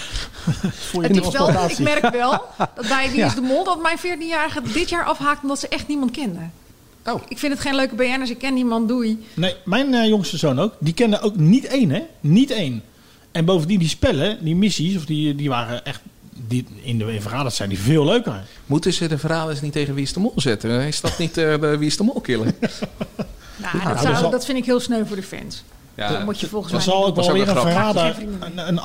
[0.73, 3.63] Voor je Het is wel, ik merk wel dat bij Wie is de Mol...
[3.63, 6.39] dat mijn 14-jarige dit jaar afhaakt omdat ze echt niemand kende.
[7.13, 7.21] Oh.
[7.27, 8.29] Ik vind het geen leuke BN'ers.
[8.29, 9.25] Ik ken niemand, doei.
[9.33, 10.73] Nee, mijn eh, jongste zoon ook.
[10.79, 12.01] Die kende ook niet één, hè?
[12.19, 12.83] Niet één.
[13.31, 16.01] En bovendien die spellen, die missies, of die, die waren echt
[16.47, 18.43] die, in de in vergaders zijn die veel leuker.
[18.65, 20.81] Moeten ze de verraders niet tegen Wie is de Mol zetten?
[20.87, 22.53] Is dat niet eh, de Wie is de Mol killer?
[23.61, 25.63] Nou, Ja, dat, dat zou, zal- dat vind ik heel sneu voor de fans.
[25.95, 28.79] Ja, dat moet je volgens Er mij zal ook wel weer een verrader, een, een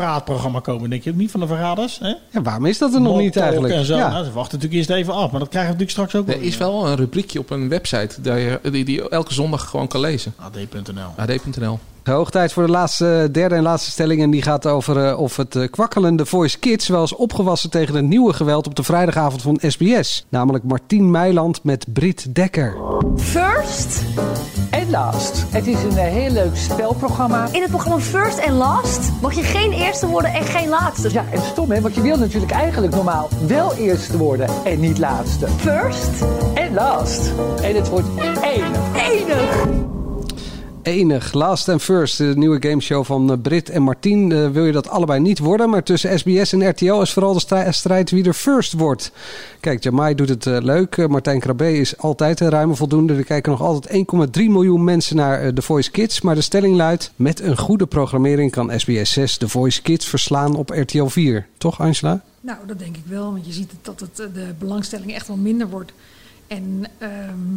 [0.00, 1.14] afterpraatprogramma komen, denk je?
[1.14, 1.98] Niet van de verraders?
[1.98, 2.08] Hè?
[2.08, 3.74] Ja, waarom is dat er nog niet eigenlijk?
[3.74, 3.96] En zo.
[3.96, 4.10] Ja.
[4.10, 6.42] Nou, ze wachten natuurlijk eerst even af, maar dat krijgen we natuurlijk straks ook Er
[6.42, 9.88] is wel een rubriekje op een website dat je, die, die je elke zondag gewoon
[9.88, 10.34] kan lezen.
[10.36, 11.12] AD.nl.
[11.16, 11.78] AD.nl.
[12.10, 14.22] Hoog tijd voor de laatste, derde en laatste stelling.
[14.22, 17.94] En die gaat over eh, of het eh, kwakkelende Voice Kids wel eens opgewassen tegen
[17.94, 20.26] het nieuwe geweld op de vrijdagavond van SBS.
[20.28, 22.76] Namelijk Martien Meiland met Brit Dekker.
[23.16, 24.02] First
[24.70, 25.44] En last.
[25.48, 27.48] Het is een eh, heel leuk spelprogramma.
[27.52, 31.12] In het programma First en Last mag je geen eerste worden en geen laatste.
[31.12, 34.98] Ja, en stom hè, want je wil natuurlijk eigenlijk normaal wel eerste worden en niet
[34.98, 35.48] laatste.
[35.48, 37.32] First, En last.
[37.62, 38.08] En het wordt
[38.42, 38.78] enig.
[39.10, 39.98] enig.
[40.90, 44.32] Enig, Last and First, de nieuwe gameshow van eh, Brit en Martien.
[44.32, 47.40] Eh, wil je dat allebei niet worden, maar tussen SBS en RTL is vooral de
[47.40, 49.12] strij- strijd wie er first wordt.
[49.60, 51.08] Kijk, Jamai doet het eh, leuk.
[51.08, 53.14] Martijn Krabbe is altijd een ruime voldoende.
[53.14, 54.06] Er kijken nog altijd
[54.38, 56.20] 1,3 miljoen mensen naar The Voice Kids.
[56.20, 60.56] Maar de stelling luidt, met een goede programmering kan SBS 6 The Voice Kids verslaan
[60.56, 61.46] op RTL 4.
[61.58, 62.22] Toch Angela?
[62.40, 65.68] Nou, dat denk ik wel, want je ziet dat het, de belangstelling echt wel minder
[65.68, 65.92] wordt.
[66.46, 67.56] En ehm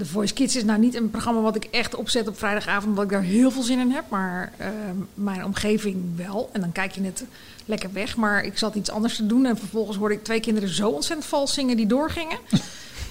[0.00, 3.04] The Voice Kids is nou niet een programma wat ik echt opzet op vrijdagavond, omdat
[3.04, 4.04] ik daar heel veel zin in heb.
[4.08, 6.50] Maar ehm, mijn omgeving wel.
[6.52, 7.24] En dan kijk je net
[7.64, 8.16] lekker weg.
[8.16, 11.28] Maar ik zat iets anders te doen en vervolgens hoorde ik twee kinderen zo ontzettend
[11.28, 12.38] vals zingen die doorgingen.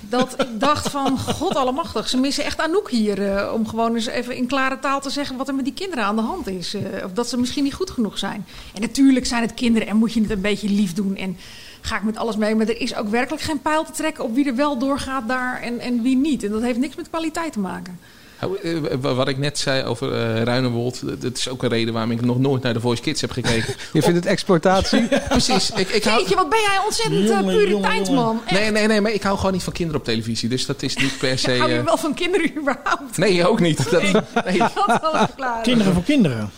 [0.01, 3.35] Dat ik dacht van, god allemachtig, ze missen echt Anouk hier.
[3.35, 6.03] eh, om gewoon eens even in klare taal te zeggen wat er met die kinderen
[6.05, 6.73] aan de hand is.
[6.73, 8.45] eh, of dat ze misschien niet goed genoeg zijn.
[8.73, 11.15] En natuurlijk zijn het kinderen en moet je het een beetje lief doen.
[11.15, 11.37] En
[11.81, 12.55] ga ik met alles mee.
[12.55, 15.61] Maar er is ook werkelijk geen pijl te trekken op wie er wel doorgaat daar
[15.61, 16.43] en, en wie niet.
[16.43, 17.99] En dat heeft niks met kwaliteit te maken.
[18.39, 22.21] Eh, Wat ik net zei over eh Ruinewold, dat is ook een reden waarom ik
[22.21, 23.75] nog nooit naar de Voice Kids heb gekeken.
[23.93, 25.07] Je vindt het exploitatie?
[25.29, 25.71] Precies.
[25.71, 26.19] Ik, ik hou...
[26.19, 28.29] Jeetje, wat ben jij ontzettend uh.
[28.45, 28.51] Echt.
[28.51, 30.49] Nee, nee, nee, maar ik hou gewoon niet van kinderen op televisie.
[30.49, 31.57] Dus dat is niet per se...
[31.57, 33.17] Hou je wel van kinderen überhaupt?
[33.17, 33.89] Nee, ook niet.
[33.91, 34.01] Dat,
[34.45, 34.57] nee.
[34.57, 35.63] Dat zal ik verklaren.
[35.63, 36.49] Kinderen voor kinderen.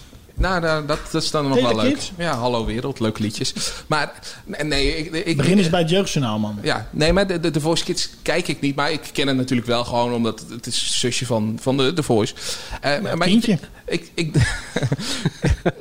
[0.41, 2.11] Nou, dat, dat is dan nog wel leuk.
[2.17, 3.53] Ja, Hallo Wereld, leuke liedjes.
[3.87, 4.13] Maar
[4.63, 6.59] nee, ik, ik Begin eens bij het jeugdjournaal, man.
[6.61, 8.75] Ja, nee, maar de, de, de Voice Kids kijk ik niet.
[8.75, 12.03] Maar ik ken het natuurlijk wel gewoon omdat het, is zusje van, van de, de
[12.03, 12.33] Voice.
[12.81, 13.27] Eh, maar
[13.85, 14.35] ik, ik,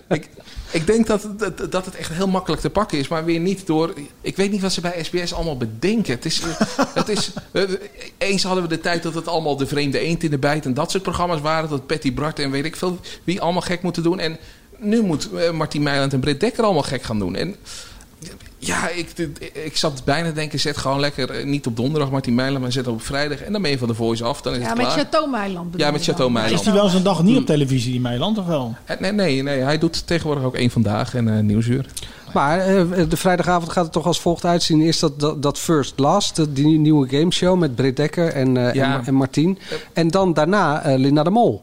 [0.70, 3.08] ik denk dat, dat, dat het echt heel makkelijk te pakken is.
[3.08, 3.94] Maar weer niet door...
[4.20, 6.14] Ik weet niet wat ze bij SBS allemaal bedenken.
[6.14, 7.32] Het is, eh, het is,
[8.18, 10.64] eens hadden we de tijd dat het allemaal de vreemde eend in de bijt...
[10.64, 11.68] en dat soort programma's waren.
[11.68, 14.18] Dat Patty Bart en weet ik veel wie allemaal gek moeten doen.
[14.18, 14.38] En
[14.78, 17.36] nu moet eh, Martien Meiland en Britt Dekker allemaal gek gaan doen.
[17.36, 17.56] En
[18.62, 19.08] ja, ik,
[19.64, 22.72] ik zat bijna te denken, zet gewoon lekker eh, niet op donderdag Martin Meiland, maar
[22.72, 23.40] zet op vrijdag.
[23.40, 24.98] En dan ben je van de Voice af, dan is Ja, het met klaar.
[24.98, 25.70] Chateau Meiland.
[25.70, 26.04] bedoel Ja, met.
[26.04, 26.58] Chateau Meiland.
[26.58, 28.74] Is die wel eens een dag niet op televisie in Meiland of wel?
[28.84, 31.86] Eh, Nee, nee, nee, hij doet tegenwoordig ook één vandaag en eh Nieuwsuur.
[32.34, 34.80] Maar eh, de vrijdagavond gaat het toch als volgt uitzien.
[34.80, 38.98] Eerst dat, dat, dat First Last, die nieuwe gameshow met Britt Dekker en, eh Ja.
[38.98, 39.58] en, en Martien.
[39.92, 41.62] En dan daarna eh, Linda de Mol.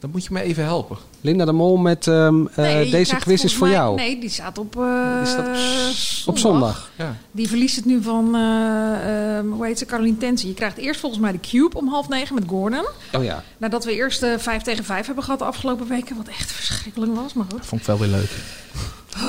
[0.00, 0.96] Dan moet je me even helpen.
[1.20, 3.96] Linda de Mol met ehm, eh, Nee, deze quiz is voor mij- jou.
[3.96, 6.90] Nee, die staat op, eh, Die staat op Op zondag.
[6.96, 7.16] Ja.
[7.32, 10.46] Die verliest het nu van, eh, ehm, hoe heet ze, Caroline Tense.
[10.46, 12.86] Je krijgt eerst volgens mij de Cube om half negen met Gordon.
[13.12, 13.42] Oh ja.
[13.58, 16.16] Nadat we eerst eh, vijf tegen vijf hebben gehad de afgelopen weken.
[16.16, 17.66] Wat echt verschrikkelijk was, maar goed.
[17.66, 18.30] Vond ik wel weer leuk.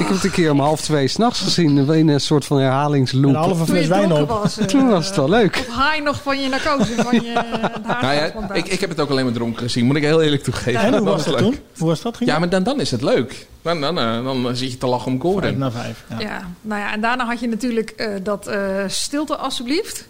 [0.01, 1.89] Ik heb het een keer om half twee s'nachts gezien.
[1.91, 3.23] In een soort van herhalingsloop.
[3.33, 4.41] Een halve fles wijn dronken op.
[4.41, 4.57] was.
[4.57, 5.57] eh, Toen was het wel leuk.
[5.57, 7.33] Op high nog van je narcose, van je
[8.01, 10.43] Nou ja, ik, ik heb het ook alleen maar dronken gezien, moet ik heel eerlijk
[10.43, 10.81] toegeven.
[10.81, 11.43] En hoe was was dat leuk.
[11.43, 11.59] toen?
[11.77, 12.17] Hoe was dat?
[12.17, 13.47] Ging Ja, maar dan, dan is het leuk.
[13.61, 15.57] Dan, dan, eh, dan zit je te lachen om Vijf Gordon.
[15.57, 16.03] na vijf.
[16.09, 16.19] Ja.
[16.19, 16.41] Ja.
[16.61, 20.07] nou ja, en daarna had je natuurlijk eh, dat eh, stilte alsjeblieft.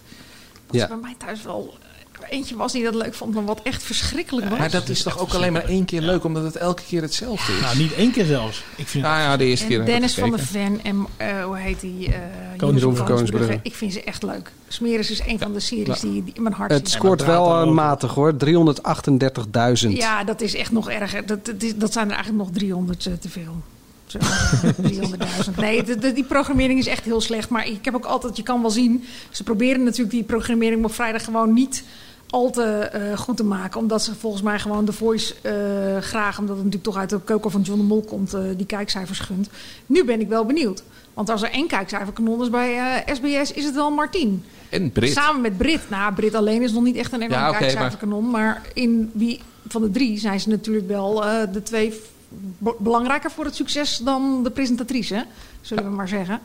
[0.66, 0.86] Wat Ja.
[0.88, 1.81] bij mij thuis wel eh,
[2.32, 4.58] eentje was die dat leuk vond, maar wat echt verschrikkelijk was.
[4.58, 7.52] Maar dat is toch ook alleen maar één keer leuk, omdat het elke keer hetzelfde
[7.52, 7.60] is.
[7.60, 8.64] Nou, niet één keer zelfs.
[8.76, 10.38] Ik vind Ah ja, de eerste keer En Dennis van der.
[10.40, 12.06] Ven en eh, hoe heet die?
[12.06, 12.20] eh
[12.56, 13.60] Koningsbrugge.
[13.62, 14.52] Ik vind ze echt leuk.
[14.68, 16.98] Smeris is een van de series die, die in mijn hart Het zit.
[16.98, 18.34] scoort wel eh, matig hoor.
[19.82, 19.88] 338.000.
[19.88, 21.26] Ja, dat is echt nog erger.
[21.26, 23.56] Dat, dat, is- dat zijn er eigenlijk nog 300 te veel.
[24.06, 24.18] Zo,
[24.88, 25.54] 300.000.
[25.56, 27.48] Nee, de, de- die programmering is echt heel slecht.
[27.48, 30.94] Maar ik heb ook altijd, je kan wel zien, ze proberen natuurlijk die programmering op
[30.94, 31.84] vrijdag gewoon niet
[32.32, 33.80] al te eh, goed te maken.
[33.80, 37.20] Omdat ze volgens mij gewoon de Voice eh, graag, omdat het natuurlijk toch uit de
[37.24, 39.48] keuken van John de Mol komt, eh, die kijkcijfers gunt.
[39.86, 40.82] Nu ben ik wel benieuwd.
[41.14, 44.44] Want als er één kijkcijferkanon is bij SBS, is het wel Martien.
[44.68, 45.12] En Brit.
[45.12, 45.90] Samen met Brit.
[45.90, 48.30] Nou, Brit alleen is nog niet echt een enorm Ja, oké, kijkcijferkanon.
[48.30, 51.14] Maar in wie van de drie zijn ze natuurlijk wel
[51.52, 52.00] de twee
[52.58, 55.24] be- belangrijker voor het succes dan de presentatrice.
[55.60, 56.40] Zullen we maar zeggen.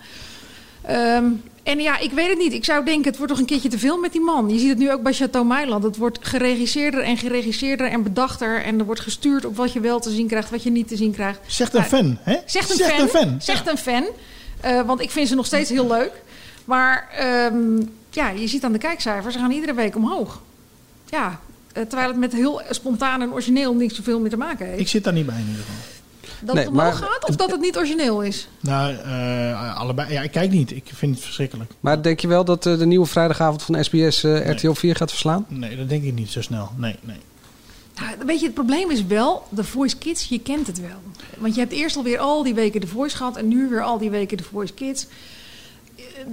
[0.88, 1.25] Ehm,
[1.63, 2.53] en ja, ik weet het niet.
[2.53, 4.49] Ik zou denken, het wordt toch een keertje te veel met die man.
[4.49, 5.83] Je ziet het nu ook bij Chateau Meiland.
[5.83, 8.63] Het wordt geregisseerder en geregisseerder en bedachter.
[8.63, 10.95] En er wordt gestuurd op wat je wel te zien krijgt, wat je niet te
[10.95, 11.39] zien krijgt.
[11.47, 12.38] Zegt een Nou, fan, hè?
[12.45, 13.07] Zegt een fan.
[13.07, 13.35] fan.
[13.41, 14.05] Zegt een fan.
[14.61, 16.11] Eh, want ik vind ze nog steeds heel leuk.
[16.65, 20.41] Maar ehm, ja, je ziet aan de kijkcijfers, ze gaan iedere week omhoog.
[21.09, 21.39] Ja,
[21.73, 24.79] eh, terwijl het met heel spontaan en origineel niks zoveel meer te maken heeft.
[24.79, 25.95] Ik zit daar niet bij in ieder geval.
[26.41, 28.47] Dat Nee, het omhoog maar- gaat of dat het niet origineel is?
[28.59, 30.11] Nou, eh, allebei.
[30.11, 30.71] Ja, ik kijk niet.
[30.71, 31.71] Ik vind het verschrikkelijk.
[31.79, 35.09] Maar denk je wel dat eh, de nieuwe vrijdagavond van SBS eh, RTL 4 gaat
[35.09, 35.45] verslaan?
[35.49, 36.69] Nee, dat denk ik niet zo snel.
[36.75, 37.17] Nee, nee.
[37.99, 40.97] Nou, weet je, het probleem is wel, de Voice Kids, je kent het wel.
[41.38, 43.97] Want je hebt eerst alweer al die weken de Voice gehad en nu weer al
[43.97, 45.05] die weken de Voice Kids.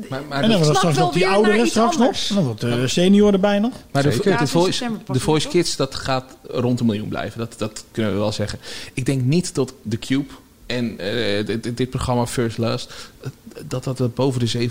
[0.09, 2.05] Maar, maar en dan de- wordt straks nog die ouderen straks nog.
[2.07, 2.28] anders.
[2.28, 3.72] En dan wordt de senior erbij nog.
[3.93, 4.12] Maar de,
[4.47, 5.49] Voice, de Voice?
[5.49, 7.39] Kids, dat gaat rond een miljoen blijven.
[7.39, 8.59] Dat, dat kunnen we wel zeggen.
[8.95, 10.32] Ik denk niet dat The Cube
[10.66, 12.93] en eh, dit, dit programma First Last...
[13.22, 13.30] eh,
[13.66, 14.68] dat dat er boven de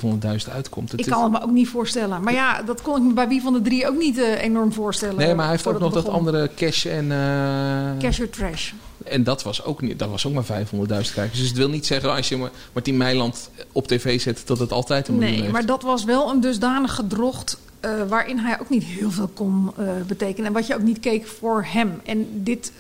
[0.48, 0.92] 700.000 uitkomt.
[0.92, 2.24] Het Ik kan het me ook niet voorstellen.
[2.24, 4.74] Maar ja, dat kon ik me bij wie van de drie ook niet eh, enorm
[4.74, 5.16] voorstellen.
[5.16, 7.12] Nee, maar hij heeft ook nog dat andere cash en...
[7.12, 8.72] eh, Cash or Trash.
[9.04, 11.40] En dat was ook, niet, dat was ook maar 500.000 kijkers.
[11.40, 14.42] Dus het wil niet zeggen als je Ma- Martien Meiland op tv zet...
[14.46, 15.54] dat het altijd een miljoen Nee, heeft.
[15.54, 17.58] maar dat was wel een dusdanig gedrocht...
[17.80, 20.46] eh, waarin hij ook niet heel veel kon eh, betekenen.
[20.48, 22.02] En wat je ook niet keek voor hem.
[22.06, 22.72] En dit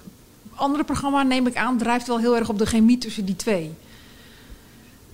[0.55, 1.77] andere programma, neem ik aan...
[1.77, 3.71] drijft wel heel erg op de chemie tussen die twee.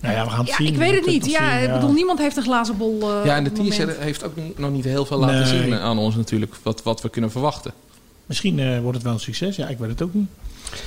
[0.00, 0.66] Nou ja, we gaan het Ja, zien.
[0.66, 1.26] ik weet het niet.
[1.26, 3.00] Ja, zien, ik bedoel, niemand heeft een glazen bol.
[3.02, 5.62] eh, ja, en de teaser heeft ook nog niet heel veel laten Nee.
[5.62, 6.54] zien aan ons natuurlijk.
[6.62, 7.72] Wat, wat we kunnen verwachten.
[8.30, 9.56] Misschien eh, wordt het wel een succes.
[9.56, 10.28] Ja, ik weet het ook niet.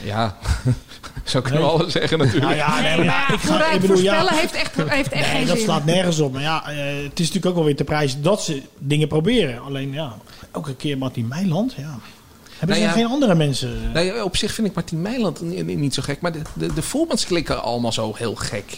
[0.04, 0.38] Ja,
[1.24, 1.70] zo kunnen Nee.
[1.70, 2.46] we alles zeggen natuurlijk.
[2.46, 5.12] Nou ja, nee, maar ja, ik ga, Vooruit ik bedoel, ja, voorspellen heeft echt, heeft
[5.12, 5.66] echt nee, geen dat zin.
[5.66, 6.34] slaat nergens op.
[6.34, 9.62] Maar ja, eh, het is natuurlijk ook wel weer te prijzen dat ze dingen proberen.
[9.62, 10.18] Alleen ja,
[10.52, 12.00] elke keer Martin Meiland, ja.
[12.58, 13.06] Hebben Nou ze ja.
[13.06, 13.91] geen andere mensen?
[13.94, 16.22] Nee, op zich vind ik Martien Meiland niet, zo gek.
[16.22, 18.70] Maar de, de, de formats klikken allemaal zo heel gek.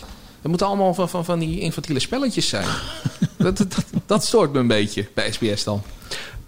[0.41, 2.67] Het moeten allemaal van, van, van die infantiele spelletjes zijn.
[3.37, 5.81] dat, dat, dat stoort me een beetje bij SBS dan.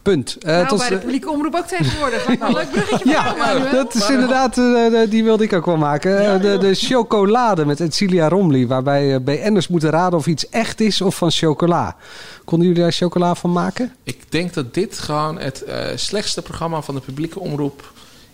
[0.07, 0.37] Punt.
[0.39, 2.27] Eh, nou, tot- bij de publieke omroep ook tegenwoordig.
[2.27, 3.71] Een leuk bruggetje Ja, Manuel.
[3.71, 6.33] dat is inderdaad, eh, eh, die wilde ik ook wel maken.
[6.33, 10.79] Eh, de, de chocolade met Edcilia Romley, waarbij eh, BN'ers moeten raden of iets echt
[10.81, 11.95] is of van chocola.
[12.45, 13.95] Konden jullie daar chocola van maken?
[14.03, 17.91] Ik denk dat dit gewoon het eh, slechtste programma van de publieke omroep...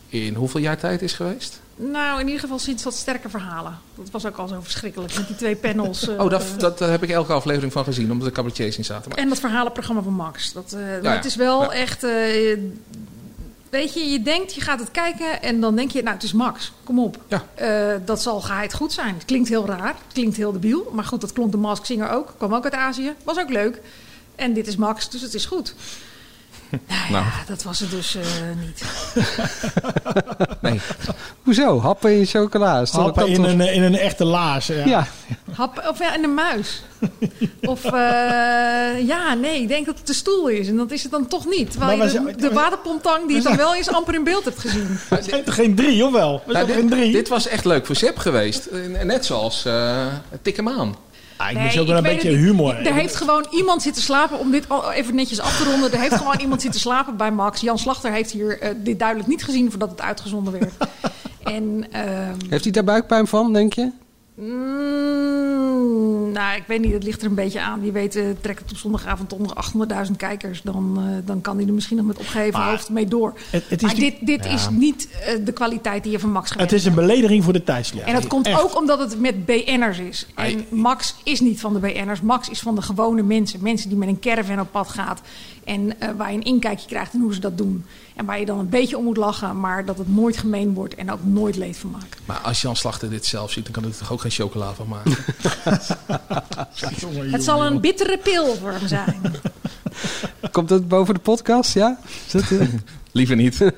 [0.09, 1.59] in hoeveel jaar tijd is geweest?
[1.76, 3.78] Nou, in ieder geval sinds wat sterke verhalen.
[3.95, 6.07] Dat was ook al zo verschrikkelijk met die twee panels.
[6.07, 8.86] eh, Oh, dat, dat, daar heb ik elke aflevering van gezien, omdat er cabaretiers in
[8.86, 9.09] zaten.
[9.09, 10.53] Maar En dat verhalenprogramma van Max.
[10.53, 11.11] Dat, eh, ja.
[11.15, 11.71] Het is wel Ja.
[11.71, 12.03] echt...
[12.03, 12.57] eh,
[13.69, 16.01] weet je, je denkt, je gaat het kijken en dan denk je...
[16.01, 17.17] Nou, het is Max, kom op.
[17.55, 19.13] Eh, dat zal geheid goed zijn.
[19.13, 20.91] Het klinkt heel raar, het klinkt heel debiel.
[20.93, 22.34] Maar goed, dat klonk de Mask Singer ook.
[22.38, 23.82] Kwam ook uit Azië, was ook leuk.
[24.36, 25.76] En dit is Max, dus het is goed.
[26.88, 27.26] Nou, Nou.
[27.26, 28.24] ja, dat was het dus eh,
[28.59, 28.84] niet.
[30.61, 30.82] nee.
[31.43, 31.82] Hoezo?
[31.82, 32.86] Happen in chocola?
[32.91, 34.67] Happen in een, in een echte laars.
[34.67, 34.86] Ja.
[34.86, 35.07] Ja.
[35.51, 36.84] Hap, of ja, en een muis.
[37.61, 40.67] Of eh, ja, nee, ik denk dat het de stoel is.
[40.67, 41.71] En dat is het dan toch niet.
[41.71, 44.59] Terwijl Maar je de, de waterpomptang die het dan wel eens amper in beeld hebt
[44.59, 44.88] gezien.
[45.09, 46.43] Het zijn toch geen drie, of wel?
[46.47, 47.11] Nou, dit, drie?
[47.11, 48.65] dit was echt leuk voor Sepp geweest.
[48.65, 50.07] Eh, Net zoals eh
[50.65, 50.95] aan.
[51.43, 52.39] Ah, ik Nee, mis ook wel ik een beetje niet.
[52.39, 52.75] humor.
[52.75, 55.91] Er heeft gewoon iemand zitten slapen, om dit al even netjes af te ronden.
[55.91, 57.61] Er heeft gewoon iemand zitten slapen bij Max.
[57.61, 60.71] Jan Slachter heeft hier eh, dit duidelijk niet gezien voordat het uitgezonden werd.
[61.43, 63.91] En, ehm, Heeft hij daar buikpijn van, denk je?
[64.36, 67.81] Mm, nou, ik weet niet, het ligt er een beetje aan.
[67.81, 70.61] Wie weet, eh, trekt het op zondagavond nog 800.000 kijkers.
[70.61, 73.34] Dan, eh, dan kan hij er misschien nog met opgeheven Maar hoofd mee door.
[73.49, 74.51] Het, het is maar dit, dit Ja.
[74.51, 77.53] is niet eh, de kwaliteit die je van Max gewend Het is een belediging voor
[77.53, 78.03] de tijdslot.
[78.03, 78.61] En dat komt Echt.
[78.63, 80.27] ook omdat het met BN'ers is.
[80.36, 82.21] En Max is niet van de BN'ers.
[82.21, 83.59] Max is van de gewone mensen.
[83.61, 85.21] Mensen die met een caravan op pad gaat.
[85.66, 87.86] En eh, waar je een inkijkje krijgt in hoe ze dat doen.
[88.16, 89.59] En waar je dan een beetje om moet lachen.
[89.59, 92.20] Maar dat het nooit gemeen wordt en ook nooit leed van maakt.
[92.26, 94.88] Maar als Jan Slachter dit zelf ziet, dan kan er toch ook geen chocola van
[94.88, 95.11] maken.
[97.32, 99.22] Het zal een bittere pil voor hem zijn.
[100.51, 101.97] Komt het boven de podcast, ja?
[102.32, 102.68] Dat, eh?
[103.11, 103.72] Liever niet.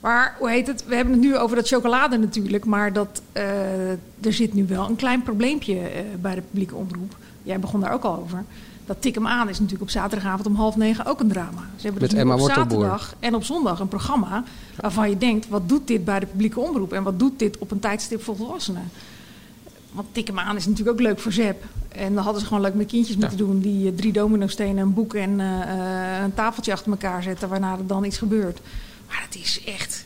[0.00, 0.84] Maar hoe heet het?
[0.86, 2.64] We hebben het nu over dat chocolade natuurlijk.
[2.64, 7.16] Maar dat, eh, er zit nu wel een klein probleempje eh, bij de publieke omroep.
[7.42, 8.44] Jij begon daar ook al over.
[8.92, 11.60] Dat tik hem aan is natuurlijk op zaterdagavond om half negen ook een drama.
[11.76, 14.44] Ze hebben Met dus Emma op zaterdag en op zondag een programma
[14.80, 17.70] waarvan je denkt: wat doet dit bij de publieke omroep en wat doet dit op
[17.70, 18.90] een tijdstip voor volwassenen?
[19.92, 21.64] Want tik hem aan is natuurlijk ook leuk voor Zep.
[21.88, 24.94] En dan hadden ze gewoon leuk met kindjes moeten doen die eh, drie dominostenen, een
[24.94, 28.60] boek en eh, eh, een tafeltje achter elkaar zetten, waarna er dan iets gebeurt.
[29.08, 30.04] Maar het is echt.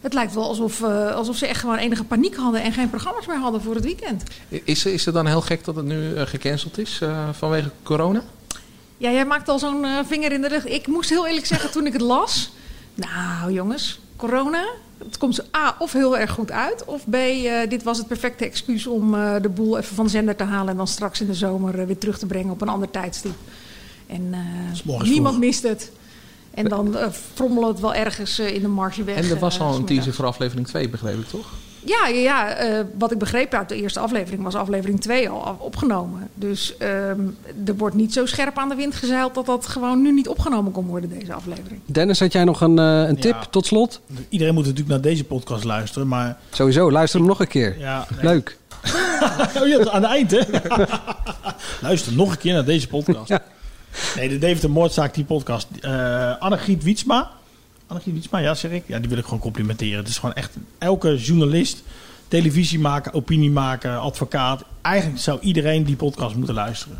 [0.00, 3.26] Het lijkt wel alsof, eh, alsof ze echt gewoon enige paniek hadden en geen programma's
[3.26, 4.22] meer hadden voor het weekend.
[4.48, 8.22] Is, is het dan heel gek dat het nu eh, gecanceld is eh, vanwege corona?
[8.96, 10.66] Ja, jij maakt al zo'n vinger in de rug.
[10.66, 12.52] Ik moest heel eerlijk zeggen toen ik het las.
[12.94, 14.64] Nou, jongens, corona.
[15.04, 16.84] Het komt A of heel erg goed uit.
[16.84, 20.10] Of B, eh, dit was het perfecte excuus om eh, de boel even van de
[20.10, 20.68] zender te halen.
[20.68, 23.34] En dan straks in de zomer weer terug te brengen op een ander tijdstip.
[24.06, 25.38] En eh, niemand vroeg.
[25.38, 25.92] mist het.
[26.50, 26.96] En dan
[27.34, 29.16] frommelen het wel ergens eh, in de marge weg.
[29.16, 31.46] En er was eh, al een teaser voor aflevering 2, begreep ik toch?
[31.84, 35.56] Ja, ja, ja eh, wat ik begreep uit de eerste aflevering was aflevering 2 al
[35.58, 36.28] opgenomen.
[36.34, 37.20] Dus ehm,
[37.66, 40.72] er wordt niet zo scherp aan de wind gezeild dat dat gewoon nu niet opgenomen
[40.72, 41.80] kon worden, deze aflevering.
[41.86, 43.46] Dennis, had jij nog een, een tip Ja.
[43.50, 44.00] tot slot?
[44.28, 46.38] Iedereen moet natuurlijk naar deze podcast luisteren, maar...
[46.50, 47.78] Sowieso, luister hem nog een keer.
[47.78, 48.24] Ja, nee.
[48.24, 48.58] Leuk.
[49.60, 50.40] oh ja, dat is aan het eind, hè?
[51.88, 53.32] Luister nog een keer naar deze podcast.
[54.16, 55.66] Nee, de David de Moordzaak, die podcast.
[55.80, 57.30] eh Annegriet Wietsma.
[57.86, 58.82] Annegriet Wietsma, ja, zeg ik.
[58.86, 59.98] Ja, die wil ik gewoon complimenteren.
[59.98, 61.82] Het is gewoon echt elke journalist,
[62.28, 64.64] televisiemaker, opiniemaker, advocaat.
[64.80, 66.98] Eigenlijk zou iedereen die podcast moeten luisteren.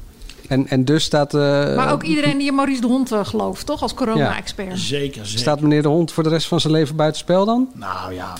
[0.49, 1.34] En, en dus staat...
[1.34, 1.41] eh,
[1.76, 3.82] maar ook iedereen die in Maurice de Hond eh, gelooft, toch?
[3.82, 4.78] Als corona-expert.
[4.78, 5.38] Zeker, zeker.
[5.38, 7.68] Staat meneer de Hond voor de rest van zijn leven buitenspel dan?
[7.74, 8.34] Nou ja,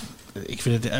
[0.45, 0.93] ik vind het...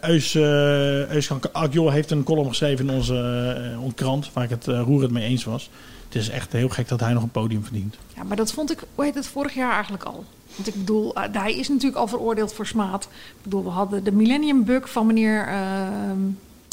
[0.00, 4.30] Eus, eh Eus kan Akjol heeft een column geschreven in onze, krant...
[4.32, 5.70] waar ik het uh, roerend mee eens was.
[6.06, 7.96] Het is echt heel gek dat hij nog een podium verdient.
[8.16, 10.24] Ja, maar dat vond ik, hoe heet het, vorig jaar eigenlijk al.
[10.54, 13.04] Want ik bedoel, uh, hij is natuurlijk al veroordeeld voor smaad.
[13.04, 16.10] Ik bedoel, we hadden de Millennium Bug van meneer uh,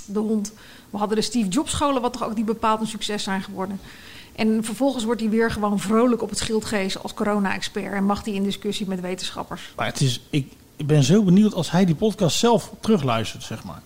[0.06, 0.54] De Hond.
[0.90, 3.80] We hadden de Steve Jobs scholen, wat toch ook niet bepaald een succes zijn geworden.
[4.36, 7.94] En vervolgens wordt hij weer gewoon vrolijk op het schild gehezen als corona-expert.
[7.94, 9.74] En mag hij in discussie met wetenschappers.
[9.76, 13.64] Maar het is, ik, ik ben zo benieuwd als hij die podcast zelf terugluistert, zeg
[13.64, 13.82] maar.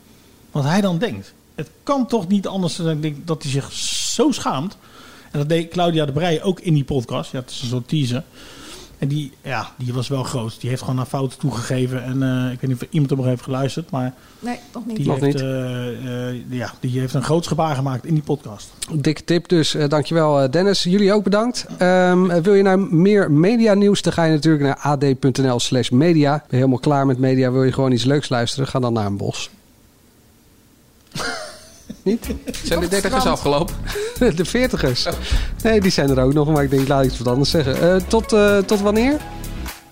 [0.52, 1.34] Wat hij dan denkt.
[1.56, 4.78] Het kan toch niet anders dan dat hij zich zo schaamt.
[5.38, 7.32] En dat deed Claudia de Breij ook in die podcast.
[7.32, 8.24] Ja, het is een soort teaser.
[8.98, 10.62] En die, ja, die was wel groot.
[10.62, 12.04] Die heeft gewoon haar fouten toegegeven.
[12.04, 13.90] En uh, ik weet niet of iemand er nog heeft geluisterd.
[13.90, 14.96] Maar nee, nog niet.
[14.96, 15.44] Die, nog heeft, niet.
[15.44, 18.70] Uh, uh, ja, die heeft een groot gebaar gemaakt in die podcast.
[18.94, 19.76] Dikke tip dus.
[19.76, 20.84] Uh, dankjewel Dennis.
[20.84, 21.66] Jullie ook bedankt.
[21.82, 24.02] Um, wil je nou meer media nieuws?
[24.02, 26.32] Dan ga je natuurlijk naar ad.nl slash media.
[26.32, 27.52] Ben je helemaal klaar met media?
[27.52, 28.68] Wil je gewoon iets leuks luisteren?
[28.68, 29.50] Ga dan naar een bos.
[32.08, 32.28] Niet?
[32.64, 33.76] Zijn de dertigers afgelopen?
[34.36, 35.08] de veertigers.
[35.64, 36.48] Nee, die zijn er ook nog.
[36.48, 37.84] Maar ik denk, laat ik iets wat anders zeggen.
[37.84, 39.18] Uh, tot, uh, tot wanneer?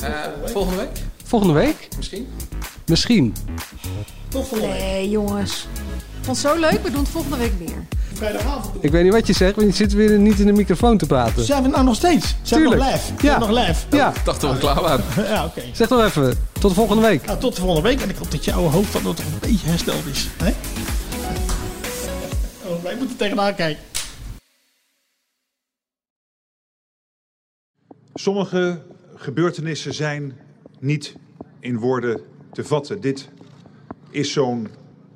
[0.01, 0.09] Uh,
[0.45, 0.89] volgende week.
[1.23, 1.87] Volgende week?
[1.97, 2.27] Misschien.
[2.85, 3.35] Misschien.
[4.27, 4.81] Tot volgende week.
[4.81, 5.67] Nee, jongens.
[6.19, 6.83] Ik vond het zo leuk.
[6.83, 7.85] We doen het volgende week weer.
[8.79, 11.05] Ik weet niet wat je zegt, want je zit weer niet in de microfoon te
[11.05, 11.45] praten.
[11.45, 12.35] Zijn we nou nog steeds?
[12.41, 12.81] Zijn Tuurlijk.
[12.81, 13.27] we nog live?
[13.27, 13.37] Ja.
[13.37, 13.85] nog live?
[13.89, 14.09] Ja.
[14.09, 15.05] Ik dacht dat we klaar waren.
[15.29, 15.59] ja, oké.
[15.59, 15.71] Okay.
[15.73, 16.37] Zeg toch even.
[16.51, 17.25] Tot de volgende week.
[17.25, 18.01] Nou, tot de volgende week.
[18.01, 20.27] En ik hoop dat jouw hoofd dan nog een beetje hersteld is.
[20.43, 20.53] Hè?
[22.95, 23.83] Oh, wij moeten tegenaan kijken.
[28.13, 28.81] Sommige
[29.15, 30.37] gebeurtenissen zijn
[30.79, 31.15] niet
[31.59, 32.21] in woorden
[32.51, 33.01] te vatten.
[33.01, 33.29] Dit
[34.09, 34.67] is zo'n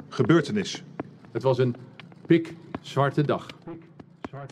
[0.09, 0.83] gebeurtenis.
[1.31, 1.75] Het was een
[2.25, 3.47] pikzwarte dag.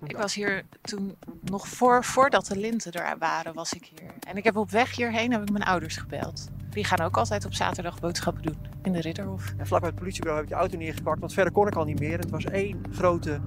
[0.06, 4.14] Ik was hier toen nog voor, voordat de linten er waren, was ik hier.
[4.28, 6.48] En ik heb op weg hierheen heb ik mijn ouders gebeld.
[6.70, 9.54] Die gaan ook altijd op zaterdag boodschappen doen in de Ridderhof.
[9.58, 11.84] En vlak bij het politiebureau heb ik de auto neergepakt, want verder kon ik al
[11.84, 12.20] niet meer.
[12.20, 13.40] Het was één grote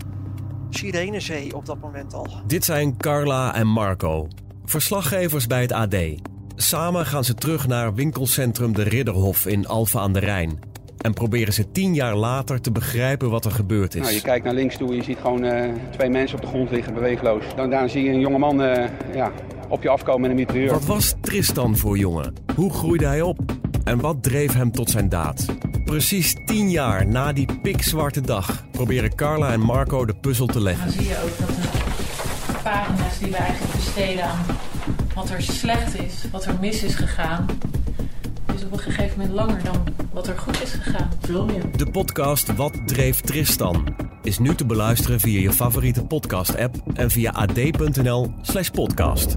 [0.70, 2.42] sirenezee op dat moment al.
[2.46, 4.28] Dit zijn Carla en Marco,
[4.64, 5.96] verslaggevers bij het AD.
[6.56, 10.69] Samen gaan ze terug naar winkelcentrum De Ridderhof in Alphen aan de Rijn.
[11.00, 14.00] En proberen ze tien jaar later te begrijpen wat er gebeurd is.
[14.00, 16.48] Nou, je kijkt naar links toe en je ziet gewoon uh, twee mensen op de
[16.48, 17.44] grond liggen, beweegloos.
[17.56, 18.84] Dan, daarna zie je een jongeman uh,
[19.14, 19.32] ja,
[19.68, 20.72] op je afkomen met een mitrailleur.
[20.72, 22.34] Wat was Tristan voor jongen?
[22.54, 23.38] Hoe groeide hij op?
[23.84, 25.44] En wat dreef hem tot zijn daad?
[25.84, 30.84] Precies tien jaar na die pikzwarte dag proberen Carla en Marco de puzzel te leggen.
[30.84, 34.44] Dan zie je ook dat de pagina's die we eigenlijk besteden aan
[35.14, 37.46] wat er slecht is, wat er mis is gegaan,
[38.60, 41.10] is op een gegeven moment langer dan wat er goed is gegaan.
[41.20, 41.76] Veel meer.
[41.76, 47.30] De podcast Wat dreef Tristan is nu te beluisteren via je favoriete podcast-app en via
[47.30, 49.36] ad.nl/podcast.